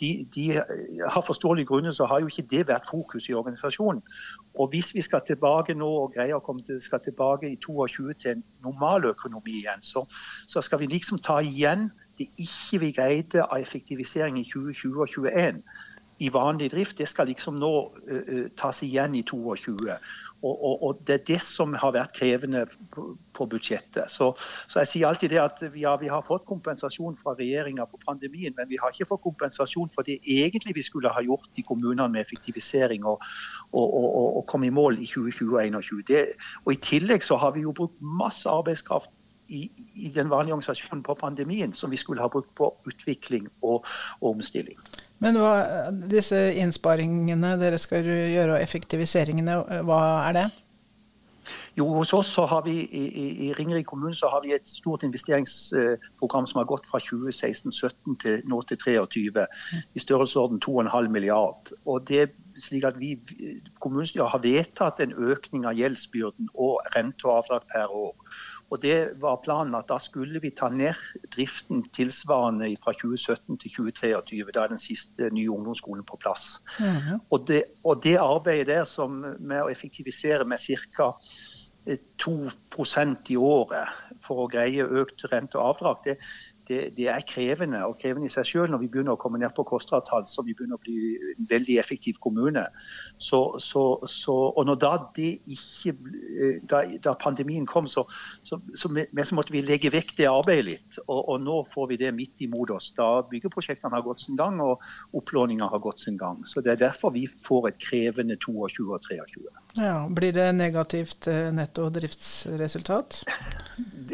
de, 0.00 0.28
de 0.34 0.52
har 1.08 1.20
forståelige 1.26 1.66
grunner 1.66 1.92
så 1.92 2.06
har 2.06 2.20
jo 2.20 2.26
ikke 2.26 2.48
det 2.50 2.68
vært 2.68 2.88
fokus 2.90 3.28
i 3.28 3.34
organisasjonen. 3.34 4.02
Og 4.54 4.68
hvis 4.68 4.94
vi 4.94 5.00
skal 5.00 5.20
tilbake 5.26 5.74
nå 5.74 5.88
og 5.88 6.12
greier 6.14 6.36
å 6.36 6.44
komme 6.44 6.62
til, 6.62 6.80
skal 6.80 7.00
tilbake 7.04 7.50
i 7.50 7.56
2022 7.56 8.14
til 8.22 8.30
en 8.30 8.44
normal 8.64 9.04
økonomi 9.04 9.60
igjen, 9.62 9.82
så, 9.82 10.04
så 10.48 10.60
skal 10.60 10.80
vi 10.80 10.86
liksom 10.86 11.18
ta 11.18 11.40
igjen 11.40 11.90
det 12.18 12.26
ikke 12.38 12.80
vi 12.82 12.92
greide 12.92 13.44
av 13.44 13.60
effektivisering 13.60 14.40
i 14.40 14.44
2020 14.44 14.98
og 14.98 15.08
2021 15.08 15.62
i 16.18 16.32
vanlig 16.34 16.72
drift. 16.72 16.98
Det 16.98 17.06
skal 17.08 17.28
liksom 17.30 17.60
nå 17.62 17.74
uh, 17.94 18.46
tas 18.58 18.82
igjen 18.82 19.14
i 19.14 19.22
2022. 19.22 19.94
Og, 20.42 20.64
og, 20.64 20.82
og, 20.82 21.00
Det 21.06 21.14
er 21.14 21.24
det 21.26 21.40
som 21.42 21.74
har 21.74 21.92
vært 21.96 22.14
krevende 22.14 22.64
på, 22.94 23.46
budsjettet. 23.46 24.10
Så, 24.10 24.32
så, 24.68 24.78
Jeg 24.78 24.86
sier 24.86 25.08
alltid 25.08 25.32
det 25.34 25.40
at 25.42 25.62
ja, 25.74 25.96
vi 25.98 26.10
har 26.10 26.22
fått 26.26 26.46
kompensasjon 26.46 27.18
fra 27.18 27.34
regjeringa 27.38 27.86
på 27.90 27.98
pandemien, 28.06 28.54
men 28.56 28.68
vi 28.70 28.78
har 28.82 28.94
ikke 28.94 29.08
fått 29.10 29.24
kompensasjon 29.26 29.90
for 29.94 30.06
det 30.06 30.20
egentlig 30.22 30.76
vi 30.78 30.86
skulle 30.86 31.10
ha 31.10 31.22
gjort 31.22 31.50
i 31.58 31.66
kommunene 31.66 32.08
med 32.12 32.22
effektivisering 32.22 33.06
og, 33.06 33.22
og 33.72 34.44
komme 34.46 34.70
i 34.70 34.74
mål 34.74 35.02
i 35.02 35.10
2020 35.10 35.58
og 35.58 35.82
2021. 35.82 36.34
Og 36.64 36.72
I 36.72 36.82
tillegg 36.82 37.26
så 37.26 37.38
har 37.38 37.54
vi 37.56 37.66
jo 37.66 37.74
brukt 37.74 37.98
masse 38.00 38.50
arbeidskraft 38.50 39.10
i, 39.48 39.70
i, 39.94 40.08
den 40.14 40.30
vanlige 40.30 40.54
organisasjonen 40.54 41.02
på 41.02 41.14
pandemien 41.14 41.72
som 41.72 41.90
vi 41.90 41.96
skulle 41.96 42.22
ha 42.22 42.28
brukt 42.28 42.54
på 42.54 42.68
utvikling 42.86 43.48
og 43.62 43.86
omstilling. 44.20 44.76
Men 45.24 45.38
hva, 45.40 45.52
disse 46.10 46.38
innsparingene 46.62 47.56
dere 47.58 47.78
skal 47.80 48.06
gjøre, 48.06 48.54
og 48.54 48.62
effektiviseringene, 48.62 49.58
hva 49.86 50.00
er 50.28 50.36
det? 50.36 50.48
Jo, 51.78 51.86
hos 51.94 52.10
oss 52.16 52.30
så 52.34 52.42
har 52.50 52.64
vi 52.66 52.74
i, 52.82 53.04
i 53.46 53.48
Ringerike 53.54 53.86
kommune 53.86 54.16
så 54.18 54.30
har 54.32 54.42
vi 54.42 54.50
et 54.56 54.66
stort 54.66 55.04
investeringsprogram 55.06 56.48
som 56.50 56.58
har 56.58 56.66
gått 56.70 56.88
fra 56.90 56.98
2016-2017 57.04 58.18
til 58.24 58.42
nå 58.50 58.58
til 58.66 58.80
2023, 58.82 59.46
i 59.94 60.02
størrelsesorden 60.02 60.58
2,5 60.64 61.08
milliard. 61.14 61.72
Og 61.86 62.02
det 62.10 62.32
slik 62.58 62.86
at 62.88 62.98
vi, 62.98 63.14
Kommunestyret 63.78 64.32
har 64.32 64.42
vedtatt 64.42 65.02
en 65.04 65.14
økning 65.14 65.68
av 65.68 65.78
gjeldsbyrden 65.78 66.50
og 66.54 66.80
rente 66.96 67.28
og 67.28 67.36
avdrag 67.38 67.68
per 67.70 67.94
år. 67.94 68.40
Og 68.70 68.82
det 68.82 69.20
var 69.20 69.40
planen 69.44 69.74
at 69.74 69.88
Da 69.88 69.98
skulle 69.98 70.40
vi 70.40 70.50
ta 70.50 70.68
ned 70.68 70.94
driften 71.34 71.84
tilsvarende 71.96 72.68
fra 72.84 72.92
2017 72.92 73.58
til 73.58 73.70
2023. 73.70 74.52
Da 74.54 74.64
er 74.64 74.74
den 74.74 74.82
siste 74.82 75.30
nye 75.32 75.50
ungdomsskolen 75.50 76.04
på 76.04 76.16
plass. 76.20 76.60
Mm 76.78 76.86
-hmm. 76.86 77.20
og, 77.30 77.48
det, 77.48 77.64
og, 77.84 78.02
det, 78.02 78.16
arbeidet 78.16 78.66
der 78.66 78.84
som 78.84 79.10
med 79.38 79.62
å 79.62 79.70
effektivisere 79.70 80.44
med 80.44 80.58
ca. 80.58 81.12
2% 82.22 83.30
i 83.30 83.36
året 83.36 83.88
for 84.20 84.44
å 84.44 84.48
greie 84.48 84.84
økt 84.84 85.24
rente 85.32 85.58
og 85.58 85.68
avdrag, 85.68 85.96
det, 86.04 86.16
det, 86.68 86.80
det, 86.96 87.06
er 87.08 87.24
krevende 87.28 87.80
og 87.86 87.96
krevende 88.00 88.28
i 88.28 88.32
seg 88.32 88.46
selv 88.46 88.72
når 88.72 88.82
vi 88.82 88.88
begynner 88.92 89.16
å 89.16 89.20
komme 89.20 89.40
ned 89.40 89.54
på 89.56 89.64
KOSTRA-tall, 89.68 90.26
så 90.28 90.44
vi 90.46 90.54
begynner 90.56 90.78
å 90.78 90.82
bli 90.84 91.16
en 91.34 91.48
veldig 91.50 91.78
effektiv 91.80 92.18
kommune. 92.24 92.64
Så, 93.16 93.40
så, 93.62 93.84
så, 94.10 94.34
og 94.52 94.68
når 94.68 94.80
da, 94.82 94.92
ikke, 95.18 95.94
eh, 95.94 96.58
da, 96.68 96.82
da 97.04 97.14
pandemien 97.20 97.66
kom, 97.68 97.88
så, 97.90 98.04
måtte 98.48 99.54
vi 99.54 99.64
legge 99.64 99.92
vekk 99.94 100.14
det 100.20 100.28
arbeidet 100.30 100.66
litt. 100.68 101.00
Og, 101.06 101.20
og, 101.20 101.36
nå 101.44 101.60
får 101.72 101.92
vi 101.92 102.00
det 102.04 102.12
midt 102.16 102.44
imot 102.44 102.72
oss. 102.74 102.90
Da 102.96 103.08
byggeprosjektene 103.30 103.94
har 103.94 104.06
gått 104.06 104.24
sin 104.26 104.38
gang 104.38 104.60
og 104.64 104.84
opplåninga 105.16 105.70
har 105.72 105.82
gått 105.84 106.04
sin 106.04 106.18
gang. 106.20 106.44
Så 106.46 106.64
Det 106.64 106.74
er 106.74 106.82
derfor 106.88 107.14
vi 107.16 107.26
får 107.26 107.70
et 107.72 107.80
krevende 107.82 108.36
22 108.36 108.88
og 108.92 109.08
23. 109.08 109.48
Ja, 109.78 110.00
Blir 110.10 110.34
det 110.34 110.50
negativt 110.56 111.28
netto 111.54 111.88
driftsresultat? 111.94 113.22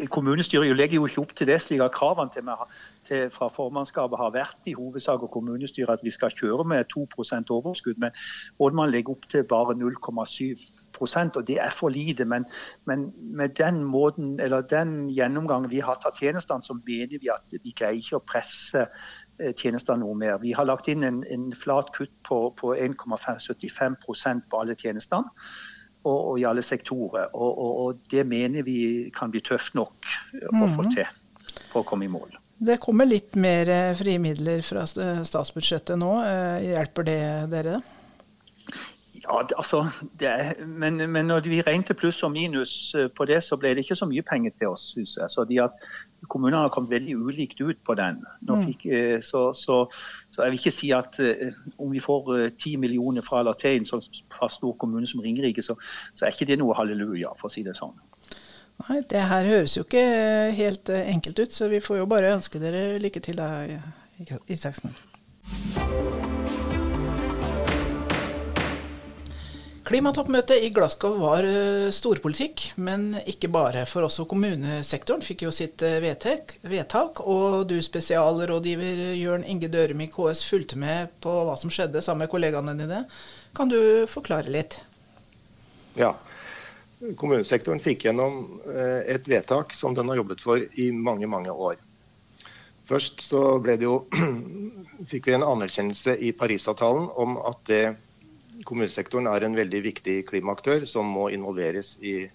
Kommunestyret 0.09 0.75
legger 0.75 0.99
jo 0.99 1.05
ikke 1.09 1.21
opp 1.21 1.33
til 1.37 1.47
det, 1.47 1.57
slik 1.61 1.81
at 1.83 1.93
kravene 1.95 2.31
til, 2.33 2.49
til, 3.07 3.29
fra 3.33 3.47
formannskapet 3.53 4.19
har 4.19 4.33
vært 4.35 4.69
i 4.69 4.75
hovedsak 4.77 5.23
og 5.23 5.31
kommunestyret 5.33 5.97
at 5.97 6.05
vi 6.05 6.13
skal 6.13 6.33
kjøre 6.35 6.65
med 6.67 6.89
2% 6.93 7.53
overskudd. 7.55 7.99
Men 8.01 8.15
Oddmann 8.59 8.91
legger 8.93 9.15
opp 9.15 9.27
til 9.31 9.45
bare 9.49 9.77
0,7 9.77 10.55
og 10.95 11.47
det 11.47 11.57
er 11.59 11.73
for 11.75 11.89
lite. 11.89 12.25
Men, 12.25 12.45
men, 12.85 13.11
med 13.19 13.49
den 13.59 13.83
måten, 13.83 14.39
eller 14.39 14.61
den 14.61 15.09
gjennomgangen 15.11 15.71
vi 15.71 15.83
har 15.83 15.99
tatt 15.99 16.19
tjenestene, 16.19 16.63
så 16.63 16.77
mener 16.85 17.19
vi 17.19 17.31
at 17.33 17.59
vi 17.63 17.75
greier 17.75 17.99
ikke 17.99 18.19
å 18.19 18.25
presse 18.25 18.87
tjenester 18.87 19.23
tjenestene 19.59 19.99
noe 19.99 20.15
mer. 20.15 20.37
Vi 20.39 20.53
har 20.55 20.67
lagt 20.67 20.87
inn 20.91 21.03
en, 21.03 21.23
en 21.31 21.49
flat 21.53 21.91
kutt 21.95 22.13
på, 22.23 22.39
på 22.59 22.75
1,75% 22.75 24.45
på 24.49 24.61
alle 24.61 24.77
tjenestene 24.79 25.31
og, 26.05 26.17
og, 26.31 26.39
i 26.39 26.45
alle 26.47 26.63
sektorer. 26.65 27.29
Og, 27.33 27.59
og, 27.59 28.01
det 28.13 28.25
mener 28.29 28.65
vi 28.65 29.11
kan 29.15 29.33
bli 29.33 29.41
tøft 29.45 29.75
nok 29.77 30.09
å 30.51 30.65
få 30.65 30.85
mhm. 30.85 30.91
til 30.93 31.07
for 31.71 31.83
å 31.83 31.87
komme 31.87 32.07
i 32.07 32.11
mål. 32.11 32.37
Det 32.55 32.77
kommer 32.79 33.07
litt 33.09 33.35
mer 33.35 33.67
eh, 33.67 33.91
frie 33.99 34.19
midler 34.21 34.61
fra 34.63 34.85
statsbudsjettet 34.87 35.99
nå. 35.99 36.11
Eh, 36.23 36.69
hjelper 36.69 37.07
det 37.07 37.21
dere? 37.51 37.81
Ja, 39.25 39.41
altså, 39.57 39.85
det, 40.19 40.29
men, 40.67 41.11
men, 41.11 41.25
når 41.25 41.39
vi 41.49 41.61
regnet 41.61 41.97
pluss 41.97 42.23
og 42.23 42.31
minus 42.31 42.93
eh, 42.97 43.07
på 43.09 43.25
det, 43.25 43.39
så 43.43 43.57
ble 43.57 43.71
det 43.73 43.85
ikke 43.85 43.97
så 43.97 44.07
mye 44.09 44.21
penger 44.25 44.53
til 44.59 44.73
oss, 44.73 44.91
synes 44.93 45.15
jeg. 45.17 45.31
Så 45.33 45.45
de 45.49 45.61
at 45.63 45.87
Kommunene 46.29 46.63
har 46.63 46.71
kommet 46.73 46.89
veldig 46.89 47.15
ulikt 47.21 47.59
ut 47.61 47.77
på 47.85 47.93
den. 47.93 48.23
Mm. 48.49 48.63
Fikk, 48.65 48.85
så, 49.21 49.51
så, 49.53 49.75
så, 50.33 50.41
jeg 50.41 50.51
vil 50.51 50.57
ikke 50.57 50.71
si 50.73 50.89
at 50.95 51.19
om 51.77 51.91
vi 51.93 52.01
får 52.01 52.31
ti 52.57 52.71
millioner 52.81 53.21
fra 53.21 53.43
Latein, 53.45 53.85
så, 53.85 53.99
fra 54.33 54.49
stor 54.49 54.73
kommune 54.81 55.05
som 55.07 55.21
Ringerike, 55.21 55.61
så, 55.61 55.77
så 56.15 56.25
er 56.25 56.33
ikke 56.33 56.49
det 56.49 56.57
noe 56.63 56.73
halleluja, 56.79 57.35
for 57.37 57.51
å 57.51 57.53
si 57.53 57.61
det 57.67 57.77
sånn. 57.77 57.93
Nei, 58.87 59.03
Det 59.05 59.21
her 59.29 59.51
høres 59.53 59.77
jo 59.77 59.85
ikke 59.85 60.05
helt 60.57 60.89
enkelt 60.89 61.45
ut, 61.45 61.53
så 61.53 61.69
vi 61.69 61.83
får 61.83 62.01
jo 62.01 62.09
bare 62.09 62.33
ønske 62.33 62.61
dere 62.63 62.87
lykke 62.97 63.21
til 63.21 63.37
da, 63.37 63.51
Isaksen. 64.49 64.97
Klimatoppmøtet 69.85 70.63
i 70.65 70.71
Glasgow 70.73 71.19
var 71.21 71.45
eh, 71.45 71.91
storpolitikk, 71.93 72.71
men 72.81 73.19
ikke 73.29 73.51
bare. 73.53 73.83
For 73.85 74.07
også 74.07 74.23
kommunesektoren 74.25 75.21
fikk 75.21 75.43
jo 75.45 75.51
sitt 75.53 75.83
eh, 75.85 75.99
vedtak, 76.01 77.21
og 77.21 77.67
du 77.69 77.75
spesialrådgiver 77.85 79.13
Jørn 79.13 79.45
Inge 79.45 79.69
Dørum 79.69 80.01
i 80.01 80.07
KS 80.09 80.41
fulgte 80.49 80.79
med 80.81 81.13
på 81.21 81.29
hva 81.45 81.53
som 81.61 81.69
skjedde 81.69 82.01
sammen 82.01 82.25
med 82.25 82.31
kollegaene 82.31 82.73
dine. 82.79 83.03
Kan 83.53 83.69
du 83.69 83.77
forklare 84.09 84.49
litt? 84.49 84.79
Ja. 85.99 86.15
Kommunesektoren 87.21 87.83
fikk 87.83 88.07
gjennom 88.07 88.63
eh, 88.65 89.03
et 89.13 89.29
vedtak 89.29 89.77
som 89.77 89.93
den 89.93 90.09
har 90.09 90.17
jobbet 90.23 90.41
for 90.41 90.65
i 90.81 90.89
mange, 90.97 91.29
mange 91.29 91.53
år. 91.53 91.77
Først 92.89 93.21
så 93.21 93.61
jo, 93.85 93.99
fikk 95.13 95.29
vi 95.29 95.37
en 95.37 95.45
anerkjennelse 95.45 96.17
i 96.25 96.33
Parisavtalen 96.33 97.05
om 97.21 97.37
at 97.45 97.61
det 97.69 97.83
kommunesektoren 98.63 99.27
er 99.27 99.43
en 99.43 99.57
veldig 99.57 99.81
viktig 99.85 100.15
klimaaktør 100.29 100.85
som 100.89 101.09
må 101.11 101.27
involveres 101.33 101.95
i 102.03 102.29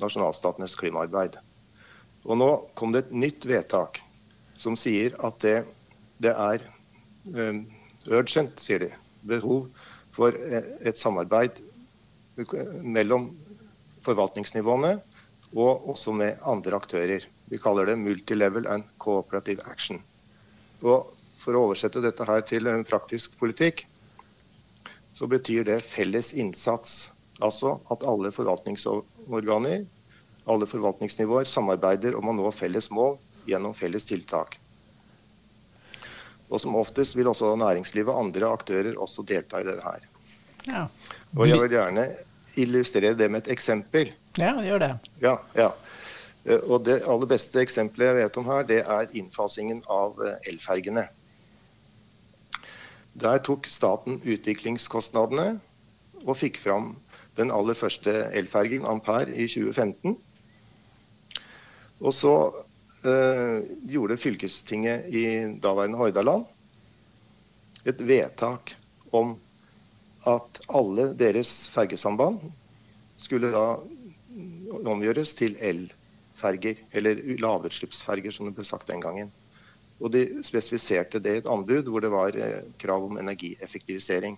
nasjonalstatenes 0.00 0.76
klimaarbeid. 0.78 1.36
Og 2.24 2.38
Nå 2.40 2.48
kom 2.78 2.94
det 2.94 3.06
et 3.06 3.16
nytt 3.24 3.46
vedtak 3.48 4.00
som 4.58 4.76
sier 4.78 5.14
at 5.24 5.38
det, 5.44 5.58
det 6.22 6.32
er 6.34 6.64
um, 7.34 7.62
urgent, 8.08 8.58
sier 8.60 8.82
de, 8.82 8.90
behov 9.28 9.68
for 10.14 10.34
et 10.34 10.98
samarbeid 10.98 11.60
mellom 12.82 13.28
forvaltningsnivåene 14.06 14.96
og 15.56 15.88
også 15.92 16.14
med 16.14 16.42
andre 16.46 16.78
aktører. 16.78 17.24
Vi 17.48 17.60
kaller 17.60 17.88
det 17.88 17.98
multilevel 17.98 18.66
and 18.68 18.84
cooperative 18.98 19.64
action. 19.70 20.02
Og 20.82 21.14
For 21.38 21.54
å 21.54 21.68
oversette 21.68 22.02
dette 22.02 22.24
her 22.26 22.42
til 22.44 22.66
praktisk 22.84 23.36
politikk, 23.38 23.84
så 25.18 25.26
betyr 25.26 25.64
det 25.64 25.80
felles 25.82 26.30
innsats. 26.34 27.10
Altså 27.42 27.72
at 27.90 28.04
alle 28.06 28.30
forvaltningsorganer, 28.34 29.80
alle 30.46 30.66
forvaltningsnivåer 30.70 31.48
samarbeider 31.50 32.14
om 32.18 32.30
å 32.30 32.34
nå 32.38 32.52
felles 32.54 32.86
mål 32.94 33.16
gjennom 33.50 33.74
felles 33.74 34.06
tiltak. 34.06 34.54
Og 36.48 36.62
som 36.62 36.78
oftest 36.78 37.18
vil 37.18 37.32
også 37.32 37.50
næringslivet 37.58 38.14
og 38.14 38.28
andre 38.28 38.52
aktører 38.54 38.94
også 38.94 39.26
delta 39.26 39.58
i 39.58 39.66
det 39.66 39.80
her. 39.82 40.06
Ja. 40.70 40.86
Og 41.34 41.50
jeg 41.50 41.64
vil 41.64 41.74
gjerne 41.74 42.06
illustrere 42.54 43.18
det 43.18 43.26
med 43.26 43.42
et 43.42 43.52
eksempel. 43.58 44.14
Ja, 44.38 44.54
gjør 44.62 44.86
det. 44.86 44.92
Ja, 45.22 45.34
ja. 45.58 45.72
Eh, 46.46 46.62
og 46.62 46.86
det 46.86 47.00
aller 47.02 47.34
beste 47.34 47.58
eksempelet 47.66 48.12
jeg 48.12 48.20
vet 48.22 48.38
om 48.38 48.50
her, 48.54 48.70
det 48.70 48.84
er 48.86 49.18
innfasingen 49.18 49.82
av 49.90 50.22
eh, 50.22 50.38
elfergene. 50.54 51.08
Der 53.18 53.40
tok 53.42 53.66
staten 53.66 54.20
utviklingskostnadene 54.22 55.58
og 56.24 56.36
fikk 56.38 56.58
fram 56.62 56.92
den 57.38 57.50
aller 57.54 57.74
første 57.78 58.12
elfergen, 58.38 58.86
Ampere, 58.86 59.30
i 59.30 59.46
2015. 59.50 60.16
Og 61.98 62.14
så 62.14 62.34
øh, 63.04 63.62
gjorde 63.90 64.16
fylkestinget 64.16 65.08
i 65.10 65.24
daværende 65.62 65.98
Hordaland 65.98 66.46
et 67.86 68.06
vedtak 68.08 68.74
om 69.12 69.36
at 70.26 70.60
alle 70.68 71.10
deres 71.18 71.52
fergesamband 71.72 72.40
skulle 73.16 73.50
da 73.54 73.64
omgjøres 74.86 75.34
til 75.34 75.56
elferger, 75.58 76.74
eller 76.92 77.22
lavutslippsferger, 77.40 78.30
som 78.34 78.46
det 78.46 78.54
ble 78.58 78.66
sagt 78.66 78.90
den 78.90 79.02
gangen. 79.02 79.32
Og 79.98 80.12
de 80.14 80.24
spesifiserte 80.46 81.20
det 81.22 81.34
i 81.34 81.40
et 81.42 81.48
anbud 81.50 81.88
hvor 81.90 82.04
det 82.04 82.10
var 82.12 82.36
eh, 82.38 82.60
krav 82.78 83.08
om 83.08 83.18
energieffektivisering. 83.18 84.36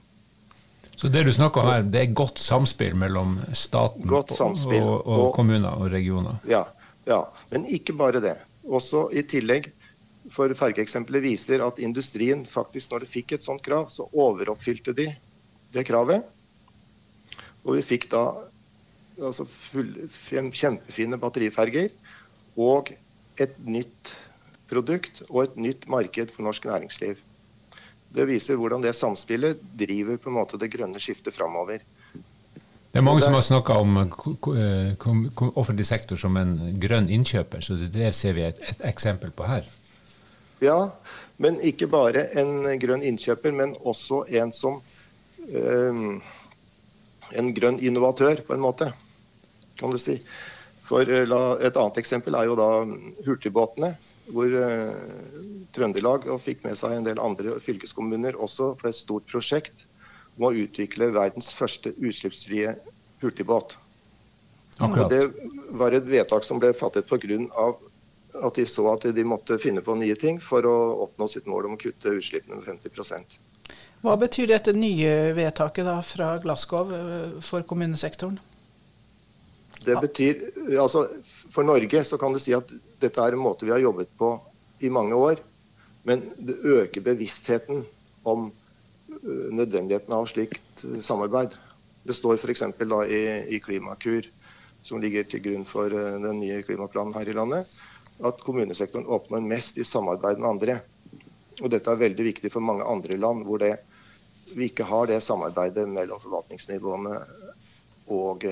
Så 0.97 1.09
det 1.09 1.25
du 1.25 1.33
snakker 1.33 1.62
om 1.62 1.71
her, 1.71 1.85
det 1.88 2.00
er 2.00 2.14
godt 2.17 2.40
samspill 2.40 2.97
mellom 2.99 3.38
staten 3.57 4.09
samspill. 4.29 4.83
Og, 4.83 4.97
og, 5.07 5.21
og, 5.26 5.35
kommuner 5.37 5.76
og 5.81 5.93
regioner? 5.93 6.40
Ja, 6.49 6.67
ja, 7.09 7.23
men 7.52 7.64
ikke 7.69 7.97
bare 7.97 8.21
det. 8.21 8.37
Også 8.69 9.07
i 9.17 9.25
tillegg, 9.25 9.71
for 10.31 10.52
fergeeksempelet 10.55 11.25
viser 11.25 11.64
at 11.64 11.81
industrien 11.81 12.45
faktisk, 12.47 12.93
når 12.93 13.05
de 13.05 13.11
fikk 13.14 13.33
et 13.37 13.47
sånt 13.47 13.64
krav, 13.64 13.88
så 13.88 14.09
overoppfylte 14.12 14.93
de 14.97 15.09
det 15.73 15.87
kravet. 15.88 16.26
Og 17.64 17.79
vi 17.79 17.85
fikk 17.85 18.11
da 18.12 18.25
altså 19.21 19.45
full, 19.49 19.93
kjempefine 20.52 21.19
batteriferger 21.21 21.90
og 22.61 22.93
et 23.40 23.57
nytt 23.64 24.12
produkt 24.71 25.23
og 25.29 25.45
et 25.45 25.59
nytt 25.69 25.89
marked 25.91 26.33
for 26.35 26.47
norsk 26.47 26.69
næringsliv. 26.71 27.21
Det 28.11 28.27
viser 28.27 28.59
hvordan 28.59 28.83
det 28.83 28.97
samspillet 28.99 29.61
driver 29.79 30.19
på 30.19 30.31
en 30.31 30.39
måte 30.41 30.59
det 30.59 30.71
grønne 30.73 31.03
skiftet 31.03 31.37
framover. 31.37 31.83
Det 32.91 32.99
er 32.99 33.07
mange 33.07 33.23
som 33.23 33.37
har 33.37 33.45
snakka 33.47 33.77
om 33.79 33.99
eh, 34.03 35.11
offentlig 35.55 35.87
sektor 35.87 36.19
som 36.19 36.35
en 36.41 36.57
grønn 36.83 37.07
innkjøper, 37.07 37.62
så 37.62 37.77
det 37.79 38.11
ser 38.19 38.35
vi 38.35 38.49
et, 38.49 38.59
et 38.67 38.83
eksempel 38.91 39.31
på 39.31 39.47
her. 39.47 39.69
Ja, 40.61 40.91
men 41.41 41.61
ikke 41.65 41.87
bare 41.89 42.27
en 42.41 42.67
grønn 42.83 43.07
innkjøper, 43.07 43.55
men 43.55 43.77
også 43.87 44.25
en 44.43 44.53
som 44.53 44.83
um, 45.55 46.21
En 47.31 47.53
grønn 47.55 47.77
innovatør, 47.79 48.41
på 48.43 48.57
en 48.57 48.62
måte, 48.65 48.89
kan 49.79 49.93
du 49.95 49.99
si. 50.03 50.17
For 50.83 51.07
eh, 51.07 51.31
Et 51.62 51.77
annet 51.79 52.00
eksempel 52.03 52.35
er 52.35 52.49
jo 52.49 52.57
da 52.59 52.71
hurtigbåtene 53.23 53.93
hvor 54.34 54.54
uh, 54.54 54.94
Trøndelag 55.75 56.26
fikk 56.42 56.64
med 56.66 56.78
seg 56.78 56.96
en 56.96 57.06
del 57.06 57.20
andre 57.22 57.58
fylkeskommuner 57.62 58.38
også 58.38 58.72
for 58.80 58.90
et 58.90 58.99
stort 58.99 59.28
prosjekt 59.30 59.87
om 60.38 60.49
å 60.49 60.56
utvikle 60.56 61.10
verdens 61.14 61.52
første 61.54 61.92
utslippsfrie 61.99 62.75
hurtigbåt. 63.20 63.76
Og 64.80 64.96
det 65.12 65.22
var 65.76 65.92
et 65.92 66.06
vedtak 66.08 66.46
som 66.46 66.60
ble 66.60 66.72
fattet 66.76 67.08
pga. 67.08 67.75
at 68.46 68.54
de 68.54 68.64
så 68.66 68.87
at 68.92 69.02
de 69.14 69.25
måtte 69.25 69.58
finne 69.58 69.82
på 69.82 69.94
nye 69.99 70.14
ting 70.14 70.38
for 70.40 70.64
å 70.64 70.76
oppnå 71.04 71.26
sitt 71.28 71.46
mål 71.50 71.66
om 71.66 71.72
å 71.75 71.80
kutte 71.80 72.14
utslippene 72.14 72.60
med 72.60 72.64
50% 72.64 73.38
Hva 74.00 74.14
betyr 74.16 74.46
dette 74.46 74.72
nye 74.72 75.32
vedtaket 75.34 75.84
da 75.84 75.96
fra 76.00 76.38
Glasgow 76.38 76.92
eh, 76.94 77.40
for 77.42 77.66
kommunesektoren? 77.66 78.38
Det 79.84 79.96
betyr, 80.00 80.40
altså 80.76 81.06
For 81.50 81.64
Norge 81.64 82.02
så 82.04 82.18
kan 82.20 82.34
du 82.34 82.40
si 82.42 82.52
at 82.56 82.72
dette 83.00 83.22
er 83.22 83.37
en 83.37 83.40
måte 83.42 83.64
vi 83.64 83.72
har 83.72 83.80
jobbet 83.80 84.10
på 84.18 84.34
i 84.84 84.90
mange 84.92 85.16
år. 85.16 85.40
Men 86.04 86.22
det 86.37 86.58
øker 86.64 87.04
bevisstheten 87.04 87.84
om 88.25 88.50
øh, 89.22 89.50
nødvendigheten 89.52 90.12
av 90.16 90.26
slikt 90.30 90.84
øh, 90.84 91.00
samarbeid. 91.04 91.56
Det 92.06 92.16
står 92.16 92.37
f.eks. 92.40 92.62
I, 92.62 93.20
i 93.56 93.58
Klimakur, 93.60 94.28
som 94.82 95.00
ligger 95.00 95.25
til 95.28 95.42
grunn 95.44 95.66
for 95.68 95.92
øh, 95.92 96.16
den 96.22 96.40
nye 96.40 96.62
klimaplanen 96.64 97.14
her 97.16 97.28
i 97.28 97.37
landet, 97.37 97.68
at 98.25 98.40
kommunesektoren 98.44 99.06
åpner 99.08 99.44
mest 99.44 99.78
i 99.78 99.84
samarbeid 99.84 100.40
med 100.40 100.49
andre. 100.49 100.78
Og 101.60 101.68
Dette 101.72 101.92
er 101.92 102.00
veldig 102.00 102.25
viktig 102.25 102.52
for 102.52 102.64
mange 102.64 102.87
andre 102.88 103.16
land 103.20 103.44
hvor 103.44 103.60
det, 103.60 103.75
vi 104.56 104.71
ikke 104.71 104.88
har 104.88 105.06
det 105.06 105.21
samarbeidet 105.23 105.84
mellom 105.88 106.21
forvaltningsnivåene 106.23 107.21
og 108.10 108.44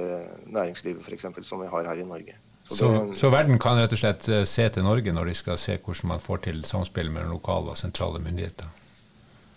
næringslivet 0.46 1.02
f.eks. 1.02 1.26
som 1.46 1.62
vi 1.62 1.70
har 1.70 1.88
her 1.90 2.02
i 2.02 2.06
Norge. 2.06 2.36
Så, 2.68 2.76
så, 2.76 3.12
så, 3.16 3.30
verden 3.32 3.56
kan 3.58 3.78
rett 3.80 3.94
og 3.96 4.00
slett 4.00 4.26
eh, 4.28 4.42
se 4.44 4.66
til 4.68 4.84
Norge 4.84 5.12
når 5.14 5.30
de 5.30 5.36
skal 5.38 5.56
se 5.60 5.78
hvordan 5.78 6.10
man 6.10 6.20
får 6.20 6.42
til 6.44 6.60
samspill 6.68 7.08
mellom 7.08 7.38
lokale 7.38 7.72
og 7.72 7.80
sentrale 7.80 8.20
myndigheter? 8.20 8.68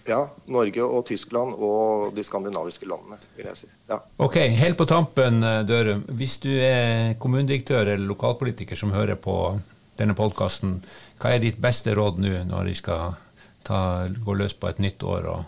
Ja, 0.07 0.21
Norge 0.49 0.85
og 0.85 1.03
Tyskland 1.05 1.57
og 1.59 2.15
de 2.15 2.23
skandinaviske 2.25 2.87
landene, 2.89 3.19
vil 3.35 3.49
jeg 3.51 3.59
si. 3.59 3.67
Ja. 3.89 3.99
Ok, 4.17 4.39
Helt 4.57 4.79
på 4.79 4.87
tampen, 4.87 5.43
eh, 5.43 5.59
Dørum. 5.67 6.05
Hvis 6.07 6.37
du 6.39 6.49
er 6.55 7.17
kommunedirektør 7.19 7.83
eller 7.83 8.07
lokalpolitiker 8.07 8.79
som 8.79 8.95
hører 8.95 9.19
på 9.19 9.59
denne 9.99 10.15
podkasten, 10.15 10.79
hva 11.19 11.35
er 11.35 11.43
ditt 11.43 11.59
beste 11.61 11.91
råd 11.97 12.23
nå 12.23 12.45
når 12.47 12.71
de 12.71 12.79
skal 12.79 13.19
ta, 13.67 14.07
gå 14.07 14.39
løs 14.39 14.55
på 14.55 14.71
et 14.71 14.79
nytt 14.79 15.03
år 15.03 15.27
og 15.35 15.43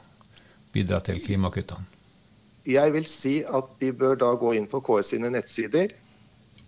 bidra 0.76 1.00
til 1.00 1.24
klimakuttene? 1.24 1.93
Jeg 2.70 2.94
vil 2.96 3.08
si 3.12 3.42
at 3.44 3.74
de 3.82 3.92
bør 3.92 4.16
da 4.20 4.32
gå 4.40 4.54
inn 4.56 4.70
på 4.72 4.80
KS 4.86 5.14
sine 5.16 5.32
nettsider 5.34 5.92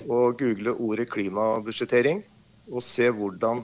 og 0.10 0.41
google 0.41 0.73
ordet 0.75 1.08
klimabudsjettering 1.13 2.19
og 2.71 2.84
se 2.84 3.08
hvordan 3.15 3.63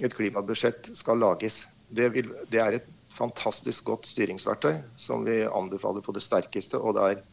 et 0.00 0.14
klimabudsjett 0.16 0.92
skal 0.96 1.20
lages. 1.20 1.66
Det, 1.88 2.08
vil, 2.14 2.30
det, 2.48 2.60
er 2.62 2.78
et 2.78 2.88
fantastisk 3.12 3.84
godt 3.90 4.08
styringsverktøy 4.08 4.78
som 4.96 5.26
vi 5.26 5.42
anbefaler 5.44 6.04
på 6.04 6.14
det 6.16 6.22
sterkeste. 6.24 6.78
Og 6.78 6.96
det 6.96 7.08
er 7.08 7.24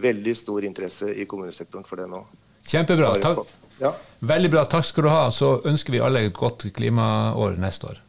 veldig 0.00 0.36
stor 0.38 0.64
interesse 0.64 1.10
i 1.12 1.26
kommunesektoren 1.28 1.84
for 1.84 2.00
det 2.00 2.08
nå. 2.08 2.22
Kjempebra. 2.70 3.16
Takk. 3.20 3.56
Ja. 3.80 3.94
Veldig 4.30 4.52
bra. 4.52 4.64
Takk 4.68 4.86
skal 4.86 5.06
du 5.06 5.10
ha. 5.12 5.24
Så 5.34 5.58
ønsker 5.66 5.96
vi 5.96 6.02
alle 6.04 6.24
et 6.28 6.36
godt 6.36 6.68
klimaår 6.76 7.58
neste 7.60 7.90
år. 7.90 8.00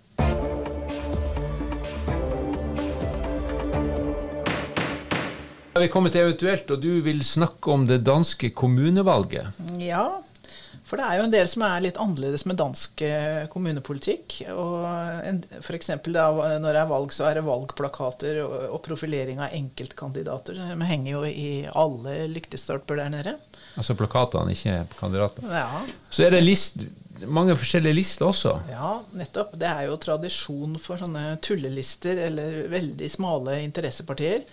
Vi 5.81 5.91
kommet 5.91 6.15
til 6.15 6.25
eventuelt, 6.25 6.73
og 6.73 6.83
du 6.83 6.91
vil 7.05 7.23
snakke 7.25 7.73
om 7.73 7.87
det 7.89 8.03
danske 8.07 8.51
kommunevalget. 8.57 9.61
Ja, 9.81 10.07
for 10.91 10.99
det 10.99 11.07
er 11.07 11.19
jo 11.21 11.23
en 11.23 11.31
del 11.31 11.47
som 11.47 11.63
er 11.63 11.83
litt 11.85 11.99
annerledes 12.03 12.43
med 12.49 12.57
dansk 12.59 13.01
eh, 13.07 13.45
kommunepolitikk. 13.51 14.41
og 14.51 14.83
F.eks. 15.61 15.93
når 16.03 16.65
det 16.67 16.81
er 16.81 16.89
valg, 16.89 17.13
så 17.15 17.29
er 17.29 17.37
det 17.37 17.45
valgplakater 17.45 18.41
og, 18.43 18.75
profilering 18.83 19.39
av 19.39 19.55
enkeltkandidater. 19.55 20.59
De 20.59 20.89
henger 20.89 21.13
jo 21.13 21.21
i 21.29 21.51
alle 21.71 22.25
lyktestolper 22.33 22.99
der 22.99 23.13
nede. 23.13 23.35
Altså 23.79 23.95
plakatene, 23.95 24.51
ikke 24.51 24.81
kandidater. 24.99 25.47
Ja. 25.47 25.85
Så 26.11 26.25
er 26.25 26.35
det 26.35 26.43
list, 26.43 26.83
mange 27.23 27.55
forskjellige 27.55 27.95
lister 27.95 28.27
også. 28.27 28.57
Ja, 28.73 28.97
nettopp. 29.15 29.55
Det 29.61 29.71
er 29.71 29.87
jo 29.87 29.95
tradisjon 30.01 30.75
for 30.81 30.99
sånne 30.99 31.37
tullelister 31.45 32.19
eller 32.27 32.65
veldig 32.73 33.07
smale 33.15 33.61
interessepartier. 33.63 34.43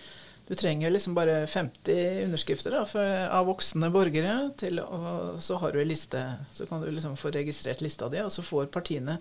Du 0.49 0.55
trenger 0.57 0.89
liksom 0.89 1.13
bare 1.13 1.43
50 1.47 2.23
underskrifter 2.25 2.73
da, 2.73 2.81
for, 2.89 3.05
av 3.29 3.45
voksne 3.45 3.91
borgere, 3.93 4.33
til, 4.57 4.79
og 4.81 5.37
så 5.45 5.59
har 5.61 5.75
du 5.75 5.83
en 5.83 5.91
liste. 5.91 6.23
Så 6.57 6.65
kan 6.65 6.81
du 6.81 6.89
liksom 6.89 7.13
få 7.21 7.29
registrert 7.35 7.83
lista 7.85 8.09
di, 8.09 8.17
og 8.25 8.33
så 8.33 8.41
får 8.41 8.71
partiene 8.73 9.19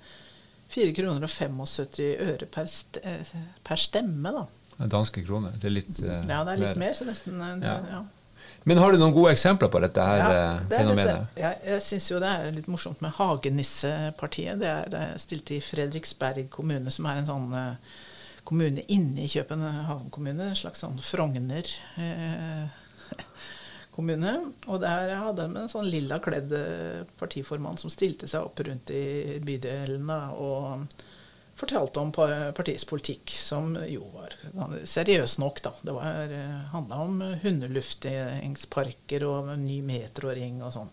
4 0.72 0.94
kroner 0.96 1.28
og 1.28 1.32
75 1.32 2.00
øre 2.24 2.48
per, 2.48 2.68
st 2.72 3.02
eh, 3.04 3.34
per 3.64 3.80
stemme. 3.80 4.32
da. 4.32 4.88
Danske 4.88 5.24
kroner. 5.26 5.52
Det 5.60 5.68
er 5.68 5.76
litt 5.76 6.00
eh, 6.00 6.22
Ja, 6.30 6.40
det 6.48 6.54
er 6.54 6.62
litt 6.62 6.80
mer, 6.80 6.86
mer 6.86 6.96
så 6.96 7.08
nesten 7.08 7.36
det, 7.40 7.52
ja. 7.66 7.76
ja. 7.92 8.02
Men 8.68 8.80
har 8.80 8.92
du 8.92 8.98
noen 9.00 9.14
gode 9.16 9.32
eksempler 9.32 9.70
på 9.72 9.80
dette 9.84 10.04
her 10.04 10.20
ja, 10.20 10.28
eh, 10.32 10.66
det 10.68 10.80
fenomenet? 10.82 11.22
Litt, 11.22 11.40
ja, 11.44 11.52
jeg 11.72 11.84
syns 11.84 12.10
jo 12.10 12.20
det 12.24 12.32
er 12.32 12.52
litt 12.56 12.68
morsomt 12.72 13.00
med 13.04 13.14
Hagenissepartiet. 13.16 14.60
Det 14.60 14.68
er, 14.68 14.90
det 14.92 15.04
er 15.06 15.20
stilt 15.22 15.52
i 15.56 15.60
Fredriksberg 15.64 16.48
kommune, 16.52 16.92
som 16.92 17.08
er 17.08 17.20
en 17.20 17.28
sånn 17.28 17.52
uh, 17.52 17.96
kommune 18.48 18.82
inni 18.88 19.28
København 19.28 20.08
kommune, 20.11 20.48
en 20.48 20.56
slags 20.56 20.80
sånn 20.80 20.96
Frogner 21.04 21.68
eh, 22.00 22.64
kommune. 23.96 24.32
Og 24.66 24.80
der 24.80 25.12
hadde 25.20 25.44
de 25.44 25.61
en 25.61 25.68
sånn 25.68 25.90
lilla 25.92 26.16
kledd 26.24 26.54
eh, 26.56 27.02
partiformann 27.20 27.76
som 27.80 27.92
stilte 27.92 28.30
seg 28.30 28.48
opp 28.48 28.62
rundt 28.64 28.92
i 28.94 29.37
bydelen 29.44 30.08
og 30.32 30.88
fortalte 31.58 32.00
om 32.00 32.12
partiets 32.14 32.87
politikk, 32.88 33.34
som 33.34 33.72
jo 33.90 34.06
var 34.14 34.37
seriøs 34.87 35.37
nok, 35.42 35.61
da. 35.66 35.72
Det 35.82 35.96
var, 35.98 36.32
eh, 36.32 36.58
handla 36.72 37.02
om 37.04 37.20
hundeluftingsparker 37.42 39.26
og 39.28 39.52
ny 39.61 39.82
metroring 39.84 40.62
og 40.62 40.72
sånn. 40.78 40.92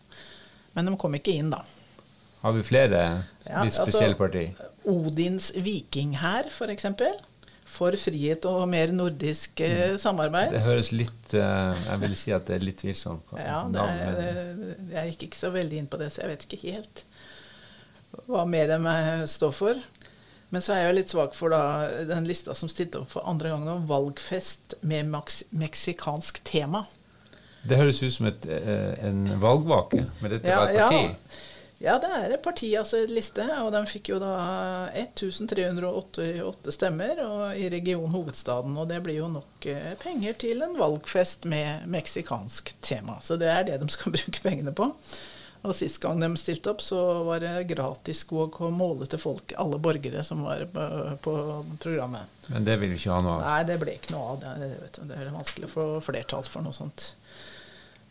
Men 0.75 0.91
de 0.91 0.97
kom 0.99 1.15
ikke 1.15 1.37
inn, 1.39 1.53
da. 1.55 1.61
Har 2.41 2.53
vi 2.53 2.65
flere 2.67 2.99
ja, 3.47 3.63
spesielle 3.63 4.11
altså, 4.11 4.25
parti? 4.25 4.43
Odins 4.91 5.53
vikinghær, 5.55 6.51
f.eks 6.51 6.91
for 7.65 7.95
frihet 7.97 8.45
og 8.47 8.63
mer 8.69 8.93
nordisk 8.93 9.60
eh, 9.65 9.95
mm. 9.95 9.99
samarbeid. 10.01 10.54
Det 10.54 10.63
høres 10.67 10.91
litt 10.93 11.34
uh, 11.34 11.73
Jeg 11.73 12.01
vil 12.04 12.15
si 12.19 12.34
at 12.36 12.45
det 12.47 12.60
er 12.60 12.65
litt 12.67 12.80
tvilsomt. 12.84 13.34
Ja, 13.39 13.63
er, 13.65 14.19
det, 14.19 14.78
jeg 14.93 15.13
gikk 15.13 15.28
ikke 15.30 15.41
så 15.41 15.51
veldig 15.56 15.82
inn 15.82 15.89
på 15.91 15.99
det, 16.01 16.12
så 16.13 16.23
jeg 16.23 16.36
vet 16.36 16.47
ikke 16.47 16.63
helt 16.69 17.06
hva 18.30 18.45
mer 18.47 18.71
de 18.71 19.28
står 19.28 19.51
for. 19.51 19.80
Men 20.54 20.63
så 20.63 20.75
er 20.75 20.84
jeg 20.84 20.91
jo 20.91 20.97
litt 20.99 21.12
svak 21.12 21.34
for 21.36 21.51
da, 21.51 21.63
den 22.08 22.28
lista 22.30 22.54
som 22.56 22.69
stilte 22.71 23.01
opp 23.01 23.10
for 23.12 23.28
andre 23.28 23.51
gang 23.51 23.65
nå, 23.67 23.80
valgfest 23.89 24.78
med 24.88 25.10
meksikansk 25.10 26.39
tema. 26.47 26.86
Det 27.65 27.80
høres 27.80 27.99
ut 28.04 28.13
som 28.13 28.30
et, 28.30 28.45
eh, 28.45 28.93
en 29.08 29.25
valgvake, 29.41 30.06
men 30.21 30.32
dette 30.36 30.47
ja, 30.47 30.62
var 30.62 30.71
et 30.71 30.80
parti? 30.80 31.01
Ja. 31.10 31.41
Ja, 31.83 31.97
det 31.99 32.07
er 32.07 32.31
et 32.31 32.43
parti, 32.43 32.69
altså 32.79 33.01
liste. 33.09 33.43
Og 33.61 33.73
de 33.75 33.81
fikk 33.89 34.13
jo 34.13 34.19
da 34.21 34.31
1388 34.95 36.75
stemmer 36.75 37.19
og 37.25 37.59
i 37.59 37.67
region 37.73 38.13
hovedstaden. 38.13 38.77
Og 38.79 38.88
det 38.91 39.01
blir 39.03 39.19
jo 39.19 39.29
nok 39.33 39.67
eh, 39.71 39.93
penger 39.99 40.38
til 40.45 40.63
en 40.63 40.77
valgfest 40.79 41.47
med 41.51 41.88
meksikansk 41.91 42.75
tema. 42.85 43.19
Så 43.21 43.39
det 43.41 43.51
er 43.51 43.67
det 43.67 43.81
de 43.83 43.89
skal 43.91 44.13
bruke 44.17 44.43
pengene 44.45 44.75
på. 44.75 44.93
Og 45.65 45.73
Sist 45.73 45.97
gang 45.97 46.19
de 46.21 46.29
stilte 46.38 46.69
opp, 46.71 46.81
så 46.85 46.99
var 47.25 47.41
det 47.41 47.65
gratis 47.71 48.21
å 48.29 48.69
måle 48.69 49.07
til 49.09 49.19
folk, 49.19 49.55
alle 49.57 49.79
borgere 49.81 50.21
som 50.23 50.43
var 50.45 50.61
på, 50.69 50.83
på 51.25 51.33
programmet. 51.81 52.29
Men 52.53 52.67
det 52.67 52.77
vil 52.77 52.93
vi 52.93 52.99
ikke 52.99 53.15
ha 53.15 53.23
noe 53.25 53.39
av? 53.39 53.45
Nei, 53.47 53.63
det 53.71 53.79
ble 53.81 53.95
ikke 53.97 54.13
noe 54.13 54.35
av 54.35 54.43
det. 54.43 54.53
Det, 54.61 55.07
det 55.09 55.17
er 55.17 55.33
vanskelig 55.33 55.71
å 55.71 55.73
få 55.73 55.88
flertall 56.05 56.45
for 56.45 56.65
noe 56.65 56.77
sånt. 56.77 57.15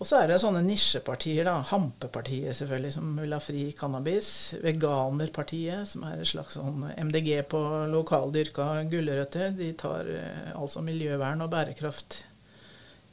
Og 0.04 0.08
så 0.10 0.18
er 0.20 0.28
det 0.28 0.34
sånne 0.42 0.60
nisjepartier, 0.66 1.46
da. 1.48 1.62
Hampepartiet 1.64 2.52
selvfølgelig, 2.58 2.90
som 2.92 3.14
vil 3.16 3.32
ha 3.32 3.38
fri 3.40 3.62
cannabis. 3.72 4.26
Veganerpartiet, 4.60 5.88
som 5.88 6.04
er 6.04 6.20
et 6.20 6.28
slags 6.28 6.58
sånn 6.58 6.84
MDG 7.08 7.30
på 7.48 7.62
lokaldyrka 7.88 8.66
gulrøtter. 8.92 9.54
De 9.56 9.70
tar 9.80 10.10
eh, 10.12 10.50
altså 10.60 10.84
miljøvern 10.84 11.40
og 11.46 11.48
bærekraft 11.56 12.18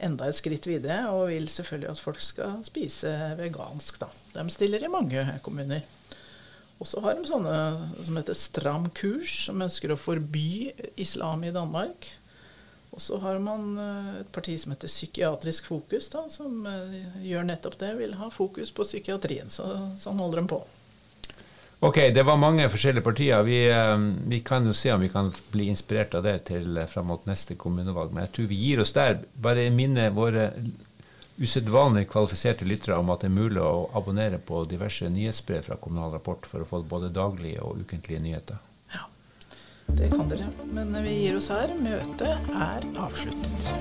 enda 0.04 0.28
et 0.28 0.36
skritt 0.36 0.68
videre, 0.68 1.06
og 1.14 1.30
vil 1.32 1.48
selvfølgelig 1.48 1.94
at 1.94 2.04
folk 2.04 2.20
skal 2.20 2.60
spise 2.68 3.14
vegansk. 3.40 4.02
Da. 4.02 4.12
De 4.36 4.44
stiller 4.52 4.84
i 4.84 4.92
mange 4.92 5.24
kommuner. 5.40 5.88
Og 6.76 6.92
så 6.92 7.00
har 7.00 7.16
de 7.16 7.24
sånne 7.24 7.56
som 8.04 8.20
heter 8.20 8.36
Stram 8.36 8.90
kurs, 8.92 9.46
som 9.46 9.64
ønsker 9.64 9.96
å 9.96 10.02
forby 10.10 10.74
islam 11.00 11.48
i 11.48 11.56
Danmark. 11.56 12.18
Og 12.92 13.00
så 13.00 13.18
har 13.18 13.38
man 13.40 13.78
eh, 13.80 14.20
et 14.20 14.32
parti 14.32 14.58
som 14.60 14.74
heter 14.74 14.90
Psykiatrisk 14.90 15.66
fokus, 15.70 16.10
da, 16.12 16.26
som 16.28 16.66
eh, 16.68 17.00
gjør 17.24 17.46
nettopp 17.48 17.78
det. 17.80 17.94
Vil 18.02 18.14
ha 18.20 18.28
fokus 18.30 18.72
på 18.74 18.84
psykiatrien. 18.84 19.48
Så, 19.50 19.64
sånn 20.00 20.20
holder 20.20 20.42
de 20.42 20.50
på. 20.52 20.60
Ok, 21.82 21.96
det 22.14 22.22
var 22.28 22.36
mange 22.38 22.68
forskjellige 22.70 23.06
partier. 23.06 23.40
Vi, 23.48 23.62
eh, 23.72 23.96
vi, 24.28 24.42
kan 24.44 24.68
jo 24.68 24.76
se 24.76 24.92
om 24.92 25.00
vi 25.00 25.08
kan 25.12 25.32
bli 25.54 25.70
inspirert 25.72 26.12
av 26.18 26.28
det 26.28 26.36
til 26.52 26.82
fram 26.92 27.08
mot 27.14 27.24
neste 27.26 27.56
kommunevalg. 27.56 28.12
Men 28.12 28.26
jeg 28.26 28.34
tror 28.36 28.50
vi 28.52 28.60
gir 28.60 28.84
oss 28.84 28.92
der. 28.98 29.22
Bare 29.40 29.70
minne 29.72 30.10
våre 30.12 30.50
usedvanlig 31.40 32.04
kvalifiserte 32.12 32.68
lyttere 32.68 33.00
om 33.00 33.08
at 33.10 33.24
det 33.24 33.30
er 33.30 33.38
mulig 33.38 33.64
å 33.64 33.88
abonnere 33.96 34.36
på 34.36 34.66
diverse 34.68 35.08
nyhetsbrev 35.08 35.64
fra 35.70 35.80
Kommunal 35.80 36.12
Rapport 36.18 36.44
for 36.46 36.60
å 36.60 36.68
få 36.68 36.82
både 36.84 37.08
daglige 37.08 37.64
og 37.64 37.80
ukentlige 37.86 38.20
nyheter. 38.20 38.60
Det 39.86 40.08
kan 40.10 40.28
dere. 40.28 40.48
Men 40.72 41.02
vi 41.02 41.14
gir 41.22 41.36
oss 41.36 41.48
her. 41.52 41.74
Møtet 41.82 42.52
er 42.54 42.88
avsluttet. 43.02 43.72